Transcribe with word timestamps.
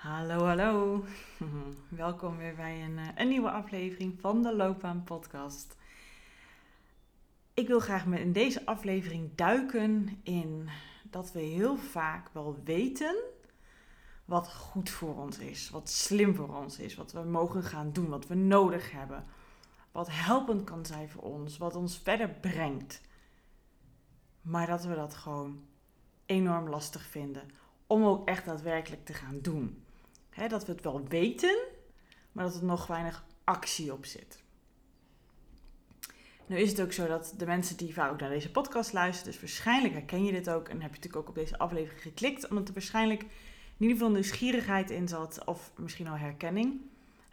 Hallo, 0.00 0.44
hallo. 0.44 1.04
Welkom 1.88 2.36
weer 2.36 2.54
bij 2.54 2.84
een, 2.84 2.98
eh, 2.98 3.08
een 3.14 3.28
nieuwe 3.28 3.50
aflevering 3.50 4.20
van 4.20 4.42
de 4.42 4.56
Loopbaan 4.56 5.04
Podcast. 5.04 5.76
Ik 7.54 7.66
wil 7.66 7.80
graag 7.80 8.06
met 8.06 8.20
in 8.20 8.32
deze 8.32 8.66
aflevering 8.66 9.34
duiken 9.34 10.20
in 10.22 10.68
dat 11.02 11.32
we 11.32 11.40
heel 11.40 11.76
vaak 11.76 12.28
wel 12.32 12.60
weten 12.64 13.16
wat 14.24 14.52
goed 14.52 14.90
voor 14.90 15.16
ons 15.16 15.38
is, 15.38 15.70
wat 15.70 15.88
slim 15.88 16.34
voor 16.34 16.56
ons 16.56 16.78
is, 16.78 16.94
wat 16.94 17.12
we 17.12 17.20
mogen 17.20 17.62
gaan 17.62 17.92
doen, 17.92 18.08
wat 18.08 18.26
we 18.26 18.34
nodig 18.34 18.90
hebben, 18.90 19.24
wat 19.92 20.08
helpend 20.10 20.64
kan 20.64 20.86
zijn 20.86 21.08
voor 21.08 21.22
ons, 21.22 21.58
wat 21.58 21.76
ons 21.76 21.98
verder 21.98 22.28
brengt. 22.28 23.00
Maar 24.40 24.66
dat 24.66 24.84
we 24.84 24.94
dat 24.94 25.14
gewoon 25.14 25.64
enorm 26.26 26.68
lastig 26.68 27.02
vinden 27.02 27.50
om 27.86 28.04
ook 28.04 28.28
echt 28.28 28.44
daadwerkelijk 28.44 29.04
te 29.04 29.14
gaan 29.14 29.40
doen 29.40 29.84
dat 30.48 30.66
we 30.66 30.72
het 30.72 30.82
wel 30.82 31.04
weten, 31.08 31.58
maar 32.32 32.44
dat 32.44 32.56
er 32.56 32.64
nog 32.64 32.86
weinig 32.86 33.24
actie 33.44 33.92
op 33.92 34.04
zit. 34.06 34.42
Nu 36.46 36.58
is 36.58 36.70
het 36.70 36.80
ook 36.80 36.92
zo 36.92 37.06
dat 37.06 37.34
de 37.36 37.46
mensen 37.46 37.76
die 37.76 37.94
vaak 37.94 38.12
ook 38.12 38.20
naar 38.20 38.28
deze 38.28 38.50
podcast 38.50 38.92
luisteren, 38.92 39.32
dus 39.32 39.40
waarschijnlijk 39.40 39.94
herken 39.94 40.24
je 40.24 40.32
dit 40.32 40.50
ook 40.50 40.68
en 40.68 40.80
heb 40.80 40.90
je 40.90 40.96
natuurlijk 40.96 41.16
ook 41.16 41.28
op 41.28 41.34
deze 41.34 41.58
aflevering 41.58 42.02
geklikt, 42.02 42.48
omdat 42.48 42.68
er 42.68 42.74
waarschijnlijk 42.74 43.22
in 43.22 43.28
ieder 43.78 43.96
geval 43.96 44.10
nieuwsgierigheid 44.10 44.90
in 44.90 45.08
zat 45.08 45.44
of 45.44 45.72
misschien 45.76 46.08
al 46.08 46.16
herkenning. 46.16 46.80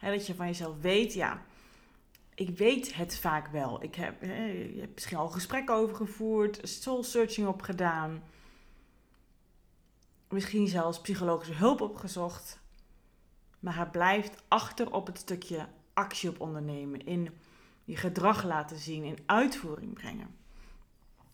dat 0.00 0.26
je 0.26 0.34
van 0.34 0.46
jezelf 0.46 0.80
weet, 0.80 1.14
ja, 1.14 1.42
ik 2.34 2.58
weet 2.58 2.94
het 2.94 3.18
vaak 3.18 3.48
wel. 3.48 3.82
Ik 3.82 3.94
heb, 3.94 4.22
je 4.22 4.76
hebt 4.80 4.94
misschien 4.94 5.16
al 5.16 5.28
gesprekken 5.28 5.74
over 5.74 5.96
gevoerd, 5.96 6.60
soul 6.62 7.02
searching 7.02 7.46
op 7.46 7.62
gedaan, 7.62 8.22
misschien 10.28 10.68
zelfs 10.68 11.00
psychologische 11.00 11.54
hulp 11.54 11.80
opgezocht 11.80 12.60
maar 13.60 13.76
hij 13.76 13.86
blijft 13.86 14.42
achter 14.48 14.92
op 14.92 15.06
het 15.06 15.18
stukje 15.18 15.68
actie 15.92 16.28
op 16.28 16.40
ondernemen, 16.40 17.06
in 17.06 17.28
je 17.84 17.96
gedrag 17.96 18.44
laten 18.44 18.76
zien, 18.76 19.04
in 19.04 19.18
uitvoering 19.26 19.92
brengen. 19.92 20.36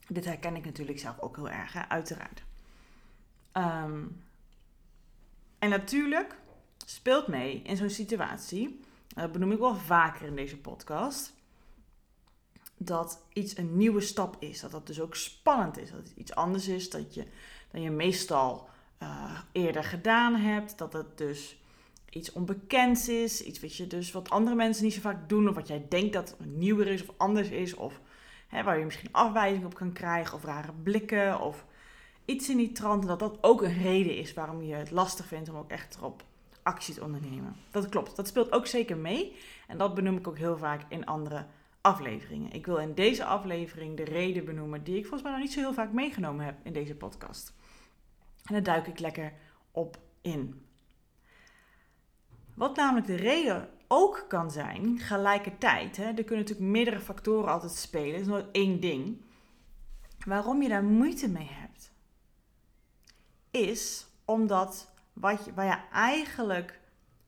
Dit 0.09 0.25
herken 0.25 0.57
ik 0.57 0.65
natuurlijk 0.65 0.99
zelf 0.99 1.21
ook 1.21 1.37
heel 1.37 1.51
erg, 1.51 1.89
uiteraard. 1.89 2.43
Ehm, 3.53 4.03
en 5.59 5.69
natuurlijk 5.69 6.37
speelt 6.87 7.27
mee 7.27 7.63
in 7.63 7.77
zo'n 7.77 7.91
situatie, 7.91 8.81
dat 9.09 9.33
benoem 9.33 9.53
ik 9.53 9.59
wel 9.59 9.77
vaker 9.77 10.27
in 10.27 10.37
deze 10.37 10.59
podcast, 10.59 11.33
dat 12.77 13.25
iets 13.33 13.57
een 13.57 13.77
nieuwe 13.77 14.01
stap 14.01 14.37
is. 14.39 14.61
Dat 14.61 14.71
dat 14.71 14.87
dus 14.87 15.01
ook 15.01 15.15
spannend 15.15 15.79
is. 15.79 15.91
Dat 15.91 15.99
het 15.99 16.13
iets 16.17 16.35
anders 16.35 16.69
is 16.69 16.91
dat 16.91 17.15
je, 17.15 17.27
dan 17.71 17.81
je 17.81 17.91
meestal 17.91 18.69
uh, 19.03 19.39
eerder 19.53 19.85
gedaan 19.85 20.35
hebt. 20.35 20.79
Dat 20.79 20.93
het 20.93 21.19
dus 21.19 21.59
iets 22.15 22.33
onbekends 22.33 23.09
is, 23.09 23.43
iets 23.43 23.61
wat 23.61 23.77
je 23.77 23.87
dus 23.87 24.13
wat 24.13 24.31
andere 24.31 24.57
mensen 24.57 24.85
niet 24.85 24.95
zo 24.95 25.01
vaak 25.01 25.29
doen, 25.29 25.49
of 25.49 25.55
wat 25.55 25.69
jij 25.69 25.87
denkt 25.89 26.13
dat 26.13 26.37
nieuwer 26.39 26.87
is 26.87 27.07
of 27.07 27.15
anders 27.17 27.49
is, 27.49 27.75
of 27.75 28.01
hè, 28.49 28.63
waar 28.63 28.79
je 28.79 28.85
misschien 28.85 29.13
afwijzing 29.13 29.65
op 29.65 29.75
kan 29.75 29.93
krijgen, 29.93 30.37
of 30.37 30.45
rare 30.45 30.73
blikken, 30.83 31.41
of 31.41 31.65
iets 32.25 32.49
in 32.49 32.57
die 32.57 32.73
trant, 32.73 33.07
dat 33.07 33.19
dat 33.19 33.39
ook 33.41 33.63
een 33.63 33.83
reden 33.83 34.17
is 34.17 34.35
waarom 34.35 34.63
je 34.63 34.75
het 34.75 34.91
lastig 34.91 35.27
vindt 35.27 35.49
om 35.49 35.57
ook 35.57 35.71
echt 35.71 35.97
erop 35.97 36.25
actie 36.63 36.95
te 36.95 37.05
ondernemen. 37.05 37.57
Dat 37.71 37.89
klopt, 37.89 38.17
dat 38.17 38.29
speelt 38.29 38.53
ook 38.53 38.67
zeker 38.67 38.97
mee, 38.97 39.37
en 39.69 39.79
dat 39.79 39.95
benoem 39.95 40.17
ik 40.17 40.29
ook 40.29 40.39
heel 40.39 40.59
vaak 40.59 40.83
in 40.89 41.07
andere 41.07 41.47
afleveringen. 41.81 42.53
Ik 42.53 42.67
wil 42.67 42.77
in 42.77 42.95
deze 42.95 43.25
aflevering 43.25 43.97
de 43.97 44.05
reden 44.05 44.45
benoemen 44.45 44.85
die 44.85 44.97
ik 44.97 45.03
volgens 45.03 45.23
mij 45.23 45.33
nog 45.33 45.41
niet 45.41 45.53
zo 45.53 45.61
heel 45.61 45.75
vaak 45.75 45.93
meegenomen 45.93 46.45
heb 46.45 46.57
in 46.63 46.73
deze 46.73 46.95
podcast. 46.95 47.53
En 48.45 48.53
daar 48.53 48.63
duik 48.63 48.87
ik 48.87 48.99
lekker 48.99 49.33
op 49.71 49.99
in. 50.21 50.63
Wat 52.55 52.77
namelijk 52.77 53.07
de 53.07 53.15
reden 53.15 53.69
ook 53.89 54.25
kan 54.29 54.51
zijn, 54.51 54.99
gelijkertijd, 54.99 55.97
hè, 55.97 56.05
er 56.05 56.25
kunnen 56.25 56.45
natuurlijk 56.45 56.71
meerdere 56.71 57.01
factoren 57.01 57.53
altijd 57.53 57.73
spelen, 57.73 58.13
het 58.13 58.21
is 58.21 58.27
nooit 58.27 58.51
één 58.53 58.81
ding. 58.81 59.21
Waarom 60.27 60.63
je 60.63 60.69
daar 60.69 60.85
moeite 60.85 61.29
mee 61.29 61.51
hebt, 61.51 61.93
is 63.51 64.07
omdat 64.25 64.93
wat 65.13 65.45
je, 65.45 65.55
waar 65.55 65.67
je 65.67 65.79
eigenlijk 65.93 66.81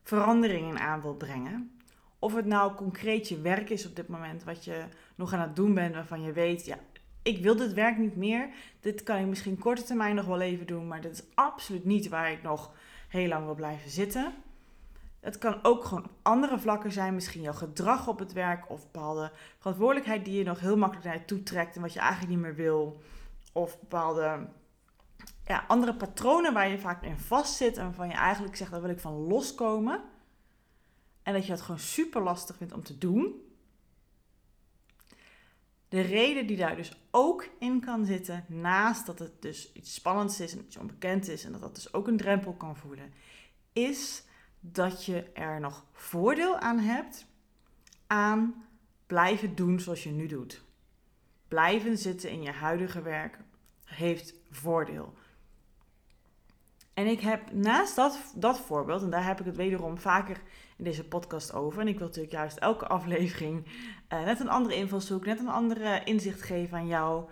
veranderingen 0.03 0.79
aan 0.79 1.01
wil 1.01 1.15
brengen, 1.15 1.81
of 2.19 2.35
het 2.35 2.47
nou 2.47 2.75
concreet 2.75 3.29
je 3.29 3.41
werk 3.41 3.71
is 3.71 3.87
op 3.87 3.97
dit 3.97 4.09
moment, 4.09 4.45
wat 4.45 4.65
je 4.65 4.85
nog 5.15 5.33
aan 5.33 5.41
het 5.41 5.57
doen 5.57 5.75
bent, 5.75 5.95
waarvan 5.95 6.23
je 6.23 6.33
weet, 6.33 6.65
ja, 6.65 6.79
ik 7.23 7.43
wil 7.43 7.57
dit 7.57 7.73
werk 7.73 7.99
niet 7.99 8.17
meer. 8.17 8.49
Dit 8.81 9.03
kan 9.03 9.17
ik 9.17 9.27
misschien 9.27 9.59
korte 9.59 9.83
termijn 9.83 10.15
nog 10.15 10.27
wel 10.27 10.41
even 10.41 10.67
doen, 10.67 10.89
maar 10.89 11.01
dit 11.01 11.13
is 11.13 11.25
absoluut 11.35 11.85
niet 11.85 12.09
waar 12.09 12.33
ik 12.33 12.43
nog 12.43 12.73
heel 13.09 13.29
lang 13.29 13.45
wil 13.45 13.55
blijven 13.55 13.91
zitten. 13.91 14.33
Het 15.27 15.39
kan 15.39 15.59
ook 15.63 15.85
gewoon 15.85 16.05
op 16.05 16.13
andere 16.23 16.59
vlakken 16.59 16.93
zijn. 16.93 17.15
Misschien 17.15 17.43
jouw 17.43 17.53
gedrag 17.53 18.09
op 18.09 18.19
het 18.19 18.33
werk 18.33 18.71
of 18.71 18.83
bepaalde 18.83 19.33
verantwoordelijkheid 19.59 20.25
die 20.25 20.39
je 20.39 20.45
nog 20.45 20.61
heel 20.61 20.77
makkelijk 20.77 21.07
naar 21.07 21.17
je 21.17 21.25
toe 21.25 21.43
trekt 21.43 21.77
en 21.77 21.83
wat 21.83 21.93
je 21.93 21.99
eigenlijk 21.99 22.31
niet 22.31 22.41
meer 22.41 22.55
wil. 22.55 23.03
Of 23.53 23.81
bepaalde 23.81 24.49
ja, 25.45 25.65
andere 25.69 25.95
patronen 25.95 26.53
waar 26.53 26.69
je 26.69 26.79
vaak 26.79 27.03
in 27.03 27.19
vastzit 27.19 27.77
en 27.77 27.85
waarvan 27.85 28.09
je 28.09 28.15
eigenlijk 28.15 28.57
zegt, 28.57 28.71
daar 28.71 28.81
wil 28.81 28.91
ik 28.91 29.01
van 29.01 29.13
loskomen. 29.13 30.03
En 31.23 31.33
dat 31.33 31.47
je 31.47 31.53
het 31.53 31.61
gewoon 31.61 31.81
super 31.81 32.23
lastig 32.23 32.57
vindt 32.57 32.73
om 32.73 32.83
te 32.83 32.99
doen. 32.99 33.35
De 35.89 36.01
reden 36.01 36.47
die 36.47 36.57
daar 36.57 36.77
dus 36.77 37.07
ook 37.11 37.49
in 37.59 37.81
kan 37.81 38.05
zitten, 38.05 38.45
naast 38.49 39.07
dat 39.07 39.19
het 39.19 39.43
dus 39.43 39.73
iets 39.73 39.95
spannends 39.95 40.41
is 40.41 40.53
en 40.53 40.65
iets 40.65 40.77
onbekend 40.77 41.29
is 41.29 41.45
en 41.45 41.53
dat 41.53 41.61
dat 41.61 41.75
dus 41.75 41.93
ook 41.93 42.07
een 42.07 42.17
drempel 42.17 42.53
kan 42.53 42.77
voelen, 42.77 43.13
is 43.73 44.25
dat 44.61 45.05
je 45.05 45.23
er 45.23 45.61
nog 45.61 45.85
voordeel 45.93 46.59
aan 46.59 46.79
hebt 46.79 47.27
aan 48.07 48.65
blijven 49.07 49.55
doen 49.55 49.81
zoals 49.81 50.03
je 50.03 50.11
nu 50.11 50.27
doet. 50.27 50.63
Blijven 51.49 51.99
zitten 51.99 52.31
in 52.31 52.43
je 52.43 52.53
huidige 52.53 53.03
werk 53.03 53.39
heeft 53.85 54.35
voordeel. 54.51 55.15
En 56.95 57.07
ik 57.07 57.21
heb 57.21 57.53
naast 57.53 57.97
dat, 57.97 58.33
dat 58.35 58.61
voorbeeld, 58.61 59.03
en 59.03 59.11
daar 59.11 59.27
heb 59.27 59.41
ik 59.41 59.47
het 59.47 59.57
wederom 59.57 59.99
vaker 59.99 60.41
in 60.77 60.85
deze 60.85 61.05
podcast 61.05 61.53
over. 61.53 61.81
En 61.81 61.89
ik 61.89 61.99
wil 61.99 62.07
natuurlijk 62.07 62.35
juist 62.35 62.57
elke 62.57 62.87
aflevering 62.87 63.67
uh, 64.13 64.25
net 64.25 64.41
een 64.41 64.49
andere 64.49 64.75
invalshoek, 64.75 65.25
net 65.27 65.39
een 65.39 65.49
andere 65.49 66.05
inzicht 66.05 66.43
geven 66.43 66.79
aan 66.79 66.87
jou. 66.87 67.31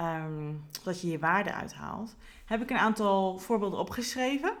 Um, 0.00 0.64
zodat 0.70 1.00
je 1.00 1.08
je 1.08 1.18
waarde 1.18 1.52
uithaalt. 1.52 2.16
Heb 2.44 2.62
ik 2.62 2.70
een 2.70 2.78
aantal 2.78 3.38
voorbeelden 3.38 3.78
opgeschreven 3.78 4.52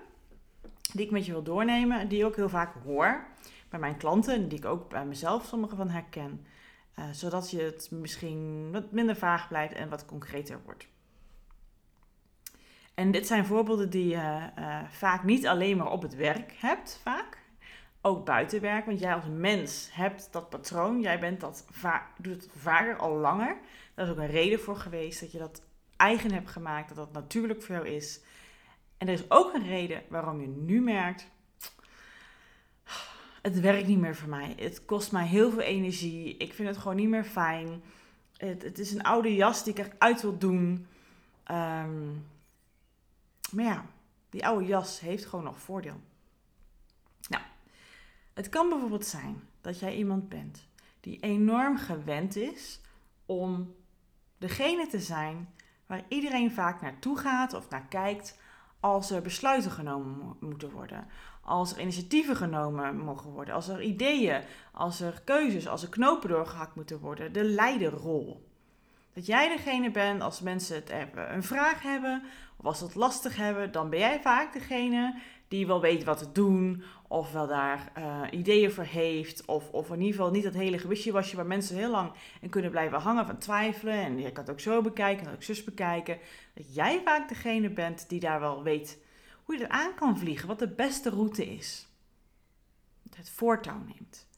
die 0.92 1.04
ik 1.04 1.10
met 1.10 1.26
je 1.26 1.32
wil 1.32 1.42
doornemen, 1.42 2.08
die 2.08 2.18
ik 2.18 2.24
ook 2.24 2.36
heel 2.36 2.48
vaak 2.48 2.74
hoor 2.84 3.26
bij 3.68 3.80
mijn 3.80 3.96
klanten, 3.96 4.48
die 4.48 4.58
ik 4.58 4.64
ook 4.64 4.88
bij 4.88 5.04
mezelf 5.04 5.44
sommige 5.44 5.76
van 5.76 5.88
herken. 5.88 6.46
Uh, 6.98 7.04
zodat 7.12 7.50
je 7.50 7.62
het 7.62 7.90
misschien 7.90 8.72
wat 8.72 8.92
minder 8.92 9.16
vaag 9.16 9.48
blijft 9.48 9.74
en 9.74 9.88
wat 9.88 10.04
concreter 10.04 10.60
wordt. 10.64 10.88
En 12.94 13.10
dit 13.10 13.26
zijn 13.26 13.46
voorbeelden 13.46 13.90
die 13.90 14.08
je 14.08 14.50
uh, 14.58 14.78
vaak 14.90 15.24
niet 15.24 15.46
alleen 15.46 15.76
maar 15.76 15.90
op 15.90 16.02
het 16.02 16.14
werk 16.14 16.52
hebt, 16.56 17.00
vaak. 17.02 17.38
ook 18.00 18.24
buiten 18.24 18.60
werk. 18.60 18.86
Want 18.86 19.00
jij 19.00 19.14
als 19.14 19.24
mens 19.36 19.88
hebt 19.92 20.28
dat 20.32 20.48
patroon. 20.48 21.00
Jij 21.00 21.18
bent 21.18 21.40
dat 21.40 21.64
doet 22.18 22.42
het 22.42 22.48
vaker 22.56 22.96
al 22.96 23.16
langer. 23.16 23.56
Daar 23.94 24.04
is 24.04 24.10
ook 24.12 24.18
een 24.18 24.26
reden 24.26 24.60
voor 24.60 24.76
geweest 24.76 25.20
dat 25.20 25.32
je 25.32 25.38
dat 25.38 25.62
eigen 25.96 26.32
hebt 26.32 26.50
gemaakt. 26.50 26.88
Dat 26.88 26.96
dat 26.96 27.12
natuurlijk 27.12 27.62
voor 27.62 27.74
jou 27.74 27.88
is. 27.88 28.20
En 29.00 29.08
er 29.08 29.14
is 29.14 29.30
ook 29.30 29.54
een 29.54 29.66
reden 29.66 30.02
waarom 30.08 30.40
je 30.40 30.46
nu 30.46 30.80
merkt. 30.80 31.26
Het 33.42 33.60
werkt 33.60 33.86
niet 33.86 33.98
meer 33.98 34.16
voor 34.16 34.28
mij. 34.28 34.54
Het 34.56 34.84
kost 34.84 35.12
mij 35.12 35.26
heel 35.26 35.50
veel 35.50 35.60
energie. 35.60 36.36
Ik 36.36 36.54
vind 36.54 36.68
het 36.68 36.76
gewoon 36.76 36.96
niet 36.96 37.08
meer 37.08 37.24
fijn. 37.24 37.82
Het, 38.36 38.62
het 38.62 38.78
is 38.78 38.92
een 38.92 39.02
oude 39.02 39.34
jas 39.34 39.64
die 39.64 39.74
ik 39.74 39.86
eruit 39.86 40.22
wil 40.22 40.38
doen. 40.38 40.86
Ehm, 41.44 42.08
maar 43.52 43.64
ja, 43.64 43.86
die 44.30 44.46
oude 44.46 44.66
jas 44.66 45.00
heeft 45.00 45.26
gewoon 45.26 45.44
nog 45.44 45.58
voordeel. 45.58 46.00
Nou, 47.28 47.42
het 48.34 48.48
kan 48.48 48.68
bijvoorbeeld 48.68 49.06
zijn 49.06 49.42
dat 49.60 49.78
jij 49.78 49.96
iemand 49.96 50.28
bent 50.28 50.66
die 51.00 51.20
enorm 51.20 51.76
gewend 51.76 52.36
is 52.36 52.80
om 53.26 53.74
degene 54.38 54.86
te 54.86 55.00
zijn 55.00 55.48
waar 55.86 56.04
iedereen 56.08 56.52
vaak 56.52 56.80
naartoe 56.80 57.18
gaat 57.18 57.52
of 57.52 57.68
naar 57.68 57.86
kijkt 57.88 58.38
als 58.80 59.10
er 59.10 59.22
besluiten 59.22 59.70
genomen 59.70 60.36
moeten 60.40 60.70
worden. 60.70 61.06
Als 61.42 61.72
er 61.72 61.80
initiatieven 61.80 62.36
genomen 62.36 62.96
mogen 62.98 63.30
worden. 63.30 63.54
Als 63.54 63.68
er 63.68 63.82
ideeën, 63.82 64.42
als 64.72 65.00
er 65.00 65.22
keuzes, 65.24 65.68
als 65.68 65.82
er 65.82 65.88
knopen 65.88 66.28
doorgehakt 66.28 66.74
moeten 66.74 66.98
worden. 67.00 67.32
De 67.32 67.44
leiderrol. 67.44 68.49
Dat 69.14 69.26
jij 69.26 69.48
degene 69.48 69.90
bent 69.90 70.22
als 70.22 70.40
mensen 70.40 70.74
het 70.74 70.90
hebben, 70.90 71.34
een 71.34 71.42
vraag 71.42 71.82
hebben 71.82 72.22
of 72.56 72.64
als 72.64 72.78
ze 72.78 72.84
het 72.84 72.94
lastig 72.94 73.36
hebben, 73.36 73.72
dan 73.72 73.90
ben 73.90 73.98
jij 73.98 74.20
vaak 74.20 74.52
degene 74.52 75.18
die 75.48 75.66
wel 75.66 75.80
weet 75.80 76.04
wat 76.04 76.18
te 76.18 76.32
doen 76.32 76.82
of 77.08 77.32
wel 77.32 77.46
daar 77.46 77.92
uh, 77.98 78.22
ideeën 78.30 78.72
voor 78.72 78.84
heeft 78.84 79.44
of, 79.44 79.70
of 79.70 79.88
in 79.90 80.00
ieder 80.00 80.14
geval 80.14 80.30
niet 80.30 80.42
dat 80.42 80.54
hele 80.54 80.78
gewisje 80.78 81.12
wasje 81.12 81.36
waar 81.36 81.46
mensen 81.46 81.76
heel 81.76 81.90
lang 81.90 82.12
in 82.40 82.48
kunnen 82.48 82.70
blijven 82.70 83.00
hangen 83.00 83.26
van 83.26 83.38
twijfelen 83.38 83.94
en 83.94 84.18
je 84.18 84.32
kan 84.32 84.42
het 84.44 84.52
ook 84.52 84.60
zo 84.60 84.82
bekijken 84.82 85.26
en 85.26 85.32
ook 85.32 85.42
zus 85.42 85.64
bekijken. 85.64 86.18
Dat 86.54 86.74
jij 86.74 87.00
vaak 87.04 87.28
degene 87.28 87.70
bent 87.70 88.08
die 88.08 88.20
daar 88.20 88.40
wel 88.40 88.62
weet 88.62 88.98
hoe 89.44 89.58
je 89.58 89.64
eraan 89.64 89.94
kan 89.94 90.18
vliegen, 90.18 90.48
wat 90.48 90.58
de 90.58 90.68
beste 90.68 91.10
route 91.10 91.46
is. 91.46 91.88
Het 93.16 93.30
voortouw 93.30 93.78
neemt. 93.78 94.28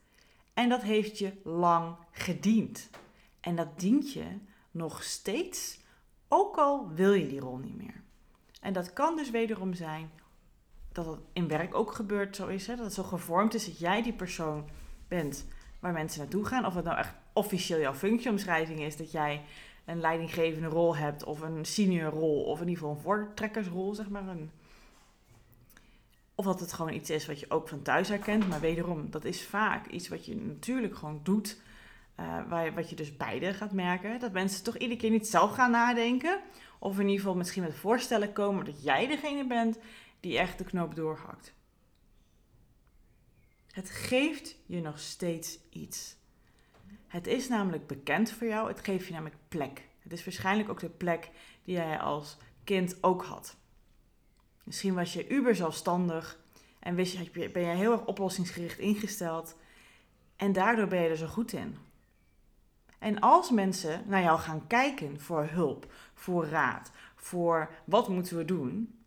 En 0.54 0.68
dat 0.68 0.82
heeft 0.82 1.18
je 1.18 1.32
lang 1.44 1.96
gediend. 2.10 2.90
En 3.40 3.56
dat 3.56 3.80
dient 3.80 4.12
je 4.12 4.24
nog 4.72 5.02
steeds, 5.02 5.80
ook 6.28 6.56
al 6.56 6.88
wil 6.94 7.12
je 7.12 7.28
die 7.28 7.40
rol 7.40 7.56
niet 7.56 7.76
meer. 7.76 8.02
En 8.60 8.72
dat 8.72 8.92
kan 8.92 9.16
dus 9.16 9.30
wederom 9.30 9.74
zijn 9.74 10.10
dat 10.92 11.06
het 11.06 11.18
in 11.32 11.48
werk 11.48 11.74
ook 11.74 11.92
gebeurt 11.92 12.36
zo 12.36 12.46
is. 12.46 12.66
Hè? 12.66 12.76
Dat 12.76 12.84
het 12.84 12.94
zo 12.94 13.02
gevormd 13.02 13.54
is 13.54 13.64
dat 13.64 13.78
jij 13.78 14.02
die 14.02 14.12
persoon 14.12 14.68
bent 15.08 15.46
waar 15.80 15.92
mensen 15.92 16.20
naartoe 16.20 16.44
gaan. 16.44 16.66
Of 16.66 16.74
het 16.74 16.84
nou 16.84 16.98
echt 16.98 17.14
officieel 17.32 17.80
jouw 17.80 17.94
functieomschrijving 17.94 18.80
is 18.80 18.96
dat 18.96 19.10
jij 19.10 19.44
een 19.84 20.00
leidinggevende 20.00 20.68
rol 20.68 20.96
hebt 20.96 21.24
of 21.24 21.40
een 21.40 21.64
senior 21.64 22.10
rol 22.10 22.42
of 22.42 22.60
in 22.60 22.68
ieder 22.68 22.82
geval 22.82 22.96
een 22.96 23.02
voortrekkersrol, 23.02 23.94
zeg 23.94 24.08
maar. 24.08 24.28
Een... 24.28 24.50
Of 26.34 26.44
dat 26.44 26.60
het 26.60 26.72
gewoon 26.72 26.92
iets 26.92 27.10
is 27.10 27.26
wat 27.26 27.40
je 27.40 27.50
ook 27.50 27.68
van 27.68 27.82
thuis 27.82 28.08
herkent. 28.08 28.48
Maar 28.48 28.60
wederom, 28.60 29.10
dat 29.10 29.24
is 29.24 29.44
vaak 29.44 29.86
iets 29.86 30.08
wat 30.08 30.26
je 30.26 30.36
natuurlijk 30.36 30.96
gewoon 30.96 31.20
doet 31.22 31.60
waar, 32.48 32.74
wat 32.74 32.90
je 32.90 32.96
dus 32.96 33.16
beide 33.16 33.54
gaat 33.54 33.72
merken. 33.72 34.20
Dat 34.20 34.32
mensen 34.32 34.64
toch 34.64 34.76
iedere 34.76 35.00
keer 35.00 35.10
niet 35.10 35.28
zelf 35.28 35.52
gaan 35.52 35.70
nadenken. 35.70 36.40
Of 36.78 36.94
in 36.94 37.04
ieder 37.06 37.20
geval 37.20 37.34
misschien 37.36 37.62
met 37.62 37.74
voorstellen 37.74 38.32
komen 38.32 38.64
dat 38.64 38.82
jij 38.82 39.06
degene 39.06 39.46
bent 39.46 39.78
die 40.20 40.38
echt 40.38 40.58
de 40.58 40.64
knoop 40.64 40.94
doorhakt. 40.94 41.54
Het 43.72 43.90
geeft 43.90 44.56
je 44.66 44.80
nog 44.80 44.98
steeds 44.98 45.58
iets. 45.70 46.16
Het 47.06 47.26
is 47.26 47.48
namelijk 47.48 47.86
bekend 47.86 48.30
voor 48.30 48.46
jou. 48.46 48.68
Het 48.68 48.80
geeft 48.80 49.06
je 49.06 49.12
namelijk 49.12 49.36
plek. 49.48 49.88
Het 49.98 50.12
is 50.12 50.24
waarschijnlijk 50.24 50.68
ook 50.68 50.80
de 50.80 50.88
plek 50.88 51.30
die 51.64 51.74
jij 51.74 51.98
als 51.98 52.36
kind 52.64 53.02
ook 53.02 53.24
had. 53.24 53.56
Misschien 54.64 54.94
was 54.94 55.12
je 55.12 55.28
uber 55.28 55.54
zelfstandig 55.54 56.40
en 56.78 56.94
wist 56.94 57.16
je, 57.32 57.50
ben 57.50 57.62
je 57.62 57.76
heel 57.76 57.92
erg 57.92 58.04
oplossingsgericht 58.04 58.78
ingesteld. 58.78 59.56
En 60.36 60.52
daardoor 60.52 60.86
ben 60.86 61.02
je 61.02 61.08
er 61.08 61.16
zo 61.16 61.26
goed 61.26 61.52
in. 61.52 61.76
En 63.02 63.20
als 63.20 63.50
mensen 63.50 64.02
naar 64.06 64.22
jou 64.22 64.38
gaan 64.38 64.66
kijken 64.66 65.20
voor 65.20 65.44
hulp, 65.44 65.92
voor 66.14 66.46
raad, 66.46 66.90
voor 67.16 67.70
wat 67.84 68.08
moeten 68.08 68.36
we 68.36 68.44
doen, 68.44 68.98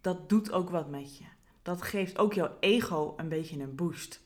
dat 0.00 0.28
doet 0.28 0.52
ook 0.52 0.70
wat 0.70 0.88
met 0.88 1.18
je. 1.18 1.24
Dat 1.62 1.82
geeft 1.82 2.18
ook 2.18 2.32
jouw 2.32 2.56
ego 2.60 3.14
een 3.16 3.28
beetje 3.28 3.60
een 3.60 3.74
boost. 3.74 4.20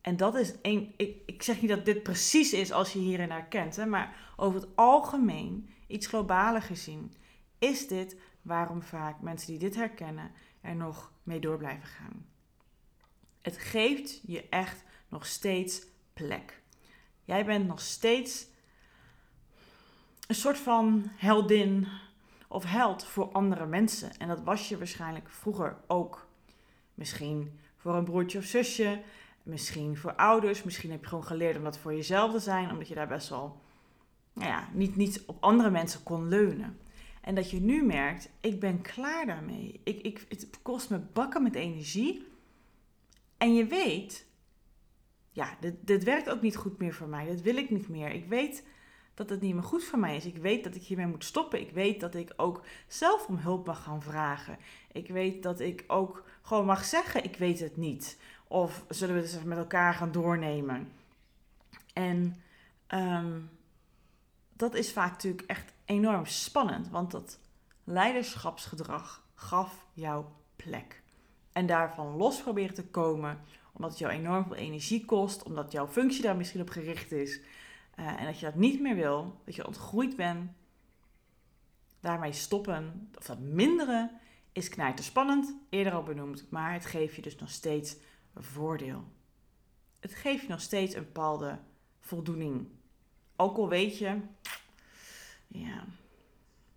En 0.00 0.16
dat 0.16 0.34
is 0.34 0.54
een. 0.62 0.94
Ik, 0.96 1.16
ik 1.26 1.42
zeg 1.42 1.60
niet 1.60 1.70
dat 1.70 1.84
dit 1.84 2.02
precies 2.02 2.52
is 2.52 2.72
als 2.72 2.92
je 2.92 2.98
hierin 2.98 3.30
herkent, 3.30 3.76
hè, 3.76 3.86
maar 3.86 4.32
over 4.36 4.60
het 4.60 4.76
algemeen, 4.76 5.70
iets 5.86 6.06
globaler 6.06 6.62
gezien, 6.62 7.14
is 7.58 7.88
dit 7.88 8.16
waarom 8.42 8.82
vaak 8.82 9.20
mensen 9.20 9.50
die 9.50 9.58
dit 9.58 9.74
herkennen 9.74 10.30
er 10.60 10.76
nog 10.76 11.12
mee 11.22 11.40
door 11.40 11.56
blijven 11.56 11.88
gaan. 11.88 12.26
Het 13.42 13.56
geeft 13.56 14.20
je 14.26 14.48
echt 14.48 14.84
nog 15.08 15.26
steeds 15.26 15.82
plek. 16.12 16.61
Jij 17.24 17.44
bent 17.44 17.66
nog 17.66 17.80
steeds 17.80 18.46
een 20.26 20.34
soort 20.34 20.58
van 20.58 21.10
heldin 21.16 21.88
of 22.48 22.64
held 22.64 23.04
voor 23.04 23.32
andere 23.32 23.66
mensen. 23.66 24.16
En 24.18 24.28
dat 24.28 24.42
was 24.42 24.68
je 24.68 24.78
waarschijnlijk 24.78 25.28
vroeger 25.28 25.76
ook. 25.86 26.26
Misschien 26.94 27.60
voor 27.76 27.94
een 27.94 28.04
broertje 28.04 28.38
of 28.38 28.44
zusje, 28.44 29.02
misschien 29.42 29.96
voor 29.96 30.14
ouders. 30.14 30.62
Misschien 30.62 30.90
heb 30.90 31.00
je 31.00 31.08
gewoon 31.08 31.24
geleerd 31.24 31.56
om 31.56 31.64
dat 31.64 31.78
voor 31.78 31.94
jezelf 31.94 32.32
te 32.32 32.38
zijn, 32.38 32.70
omdat 32.70 32.88
je 32.88 32.94
daar 32.94 33.08
best 33.08 33.28
wel 33.28 33.60
nou 34.32 34.48
ja, 34.48 34.68
niet, 34.72 34.96
niet 34.96 35.22
op 35.26 35.36
andere 35.40 35.70
mensen 35.70 36.02
kon 36.02 36.28
leunen. 36.28 36.78
En 37.20 37.34
dat 37.34 37.50
je 37.50 37.60
nu 37.60 37.84
merkt, 37.84 38.30
ik 38.40 38.60
ben 38.60 38.80
klaar 38.80 39.26
daarmee. 39.26 39.80
Ik, 39.84 40.00
ik, 40.00 40.26
het 40.28 40.62
kost 40.62 40.90
me 40.90 40.98
bakken 40.98 41.42
met 41.42 41.54
energie. 41.54 42.26
En 43.36 43.54
je 43.54 43.66
weet, 43.66 44.26
ja, 45.32 45.56
dit, 45.60 45.74
dit 45.80 46.04
werkt 46.04 46.30
ook 46.30 46.40
niet 46.42 46.56
goed 46.56 46.78
meer 46.78 46.94
voor 46.94 47.08
mij. 47.08 47.24
Dit 47.24 47.42
wil 47.42 47.56
ik 47.56 47.70
niet 47.70 47.88
meer. 47.88 48.10
Ik 48.10 48.28
weet 48.28 48.64
dat 49.14 49.28
het 49.28 49.40
niet 49.40 49.54
meer 49.54 49.62
goed 49.62 49.84
voor 49.84 49.98
mij 49.98 50.16
is. 50.16 50.26
Ik 50.26 50.36
weet 50.36 50.64
dat 50.64 50.74
ik 50.74 50.82
hiermee 50.82 51.06
moet 51.06 51.24
stoppen. 51.24 51.60
Ik 51.60 51.70
weet 51.70 52.00
dat 52.00 52.14
ik 52.14 52.32
ook 52.36 52.64
zelf 52.86 53.26
om 53.26 53.36
hulp 53.36 53.66
mag 53.66 53.82
gaan 53.82 54.02
vragen. 54.02 54.58
Ik 54.92 55.08
weet 55.08 55.42
dat 55.42 55.60
ik 55.60 55.84
ook 55.86 56.24
gewoon 56.42 56.66
mag 56.66 56.84
zeggen: 56.84 57.24
ik 57.24 57.36
weet 57.36 57.60
het 57.60 57.76
niet. 57.76 58.18
Of 58.48 58.84
zullen 58.88 59.14
we 59.14 59.20
het 59.20 59.44
met 59.44 59.58
elkaar 59.58 59.94
gaan 59.94 60.12
doornemen? 60.12 60.92
En 61.92 62.42
ehm, 62.86 63.40
dat 64.52 64.74
is 64.74 64.92
vaak 64.92 65.10
natuurlijk 65.10 65.46
echt 65.46 65.72
enorm 65.84 66.26
spannend, 66.26 66.88
want 66.88 67.10
dat 67.10 67.38
leiderschapsgedrag 67.84 69.26
gaf 69.34 69.86
jou 69.92 70.24
plek. 70.56 71.02
En 71.52 71.66
daarvan 71.66 72.16
los 72.16 72.42
proberen 72.42 72.74
te 72.74 72.84
komen, 72.84 73.38
omdat 73.82 73.98
het 73.98 74.08
jou 74.08 74.20
enorm 74.20 74.44
veel 74.44 74.56
energie 74.56 75.04
kost, 75.04 75.42
omdat 75.42 75.72
jouw 75.72 75.88
functie 75.88 76.22
daar 76.22 76.36
misschien 76.36 76.60
op 76.60 76.70
gericht 76.70 77.12
is. 77.12 77.40
Eh, 77.94 78.20
en 78.20 78.24
dat 78.24 78.38
je 78.38 78.46
dat 78.46 78.54
niet 78.54 78.80
meer 78.80 78.94
wil, 78.94 79.40
dat 79.44 79.54
je 79.54 79.66
ontgroeid 79.66 80.16
bent, 80.16 80.50
daarmee 82.00 82.32
stoppen 82.32 83.10
of 83.18 83.26
dat 83.26 83.38
minderen 83.38 84.10
is 84.52 84.70
spannend, 84.94 85.54
eerder 85.68 85.92
al 85.92 86.02
benoemd, 86.02 86.50
maar 86.50 86.72
het 86.72 86.86
geeft 86.86 87.14
je 87.14 87.22
dus 87.22 87.36
nog 87.36 87.50
steeds 87.50 87.96
voordeel. 88.36 89.04
Het 90.00 90.14
geeft 90.14 90.42
je 90.42 90.48
nog 90.48 90.60
steeds 90.60 90.94
een 90.94 91.04
bepaalde 91.04 91.58
voldoening. 92.00 92.68
Ook 93.36 93.56
al 93.56 93.68
weet 93.68 93.98
je, 93.98 94.20
ja, 95.48 95.84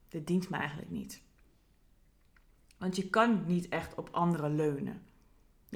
dit 0.09 0.27
dient 0.27 0.49
me 0.49 0.57
eigenlijk 0.57 0.89
niet. 0.89 1.21
Want 2.77 2.95
je 2.95 3.09
kan 3.09 3.43
niet 3.45 3.69
echt 3.69 3.95
op 3.95 4.09
anderen 4.11 4.55
leunen. 4.55 5.01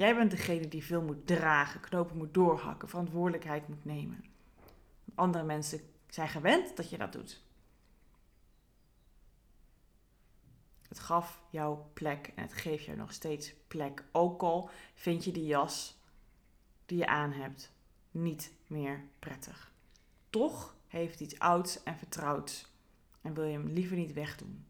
Jij 0.00 0.14
bent 0.14 0.30
degene 0.30 0.68
die 0.68 0.84
veel 0.84 1.02
moet 1.02 1.26
dragen, 1.26 1.80
knopen 1.80 2.16
moet 2.16 2.34
doorhakken, 2.34 2.88
verantwoordelijkheid 2.88 3.68
moet 3.68 3.84
nemen. 3.84 4.24
Andere 5.14 5.44
mensen 5.44 5.80
zijn 6.08 6.28
gewend 6.28 6.76
dat 6.76 6.90
je 6.90 6.98
dat 6.98 7.12
doet. 7.12 7.42
Het 10.88 10.98
gaf 10.98 11.42
jou 11.50 11.78
plek 11.92 12.32
en 12.34 12.42
het 12.42 12.52
geeft 12.52 12.84
jou 12.84 12.96
nog 12.96 13.12
steeds 13.12 13.54
plek. 13.68 14.04
Ook 14.12 14.42
al 14.42 14.70
vind 14.94 15.24
je 15.24 15.32
die 15.32 15.46
jas 15.46 16.00
die 16.86 16.98
je 16.98 17.06
aan 17.06 17.32
hebt 17.32 17.72
niet 18.10 18.52
meer 18.66 19.04
prettig. 19.18 19.72
Toch 20.30 20.76
heeft 20.86 21.20
iets 21.20 21.38
ouds 21.38 21.82
en 21.82 21.96
vertrouwds 21.98 22.72
en 23.20 23.34
wil 23.34 23.44
je 23.44 23.52
hem 23.52 23.68
liever 23.68 23.96
niet 23.96 24.12
wegdoen. 24.12 24.69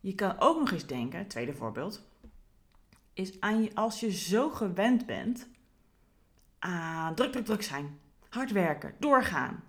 Je 0.00 0.14
kan 0.14 0.34
ook 0.38 0.58
nog 0.58 0.70
eens 0.70 0.86
denken, 0.86 1.26
tweede 1.26 1.54
voorbeeld, 1.54 2.06
is 3.12 3.40
aan 3.40 3.74
als 3.74 4.00
je 4.00 4.12
zo 4.12 4.50
gewend 4.50 5.06
bent 5.06 5.48
aan 6.58 7.14
druk, 7.14 7.32
druk, 7.32 7.44
druk 7.44 7.62
zijn, 7.62 7.98
hard 8.28 8.52
werken, 8.52 8.94
doorgaan. 8.98 9.64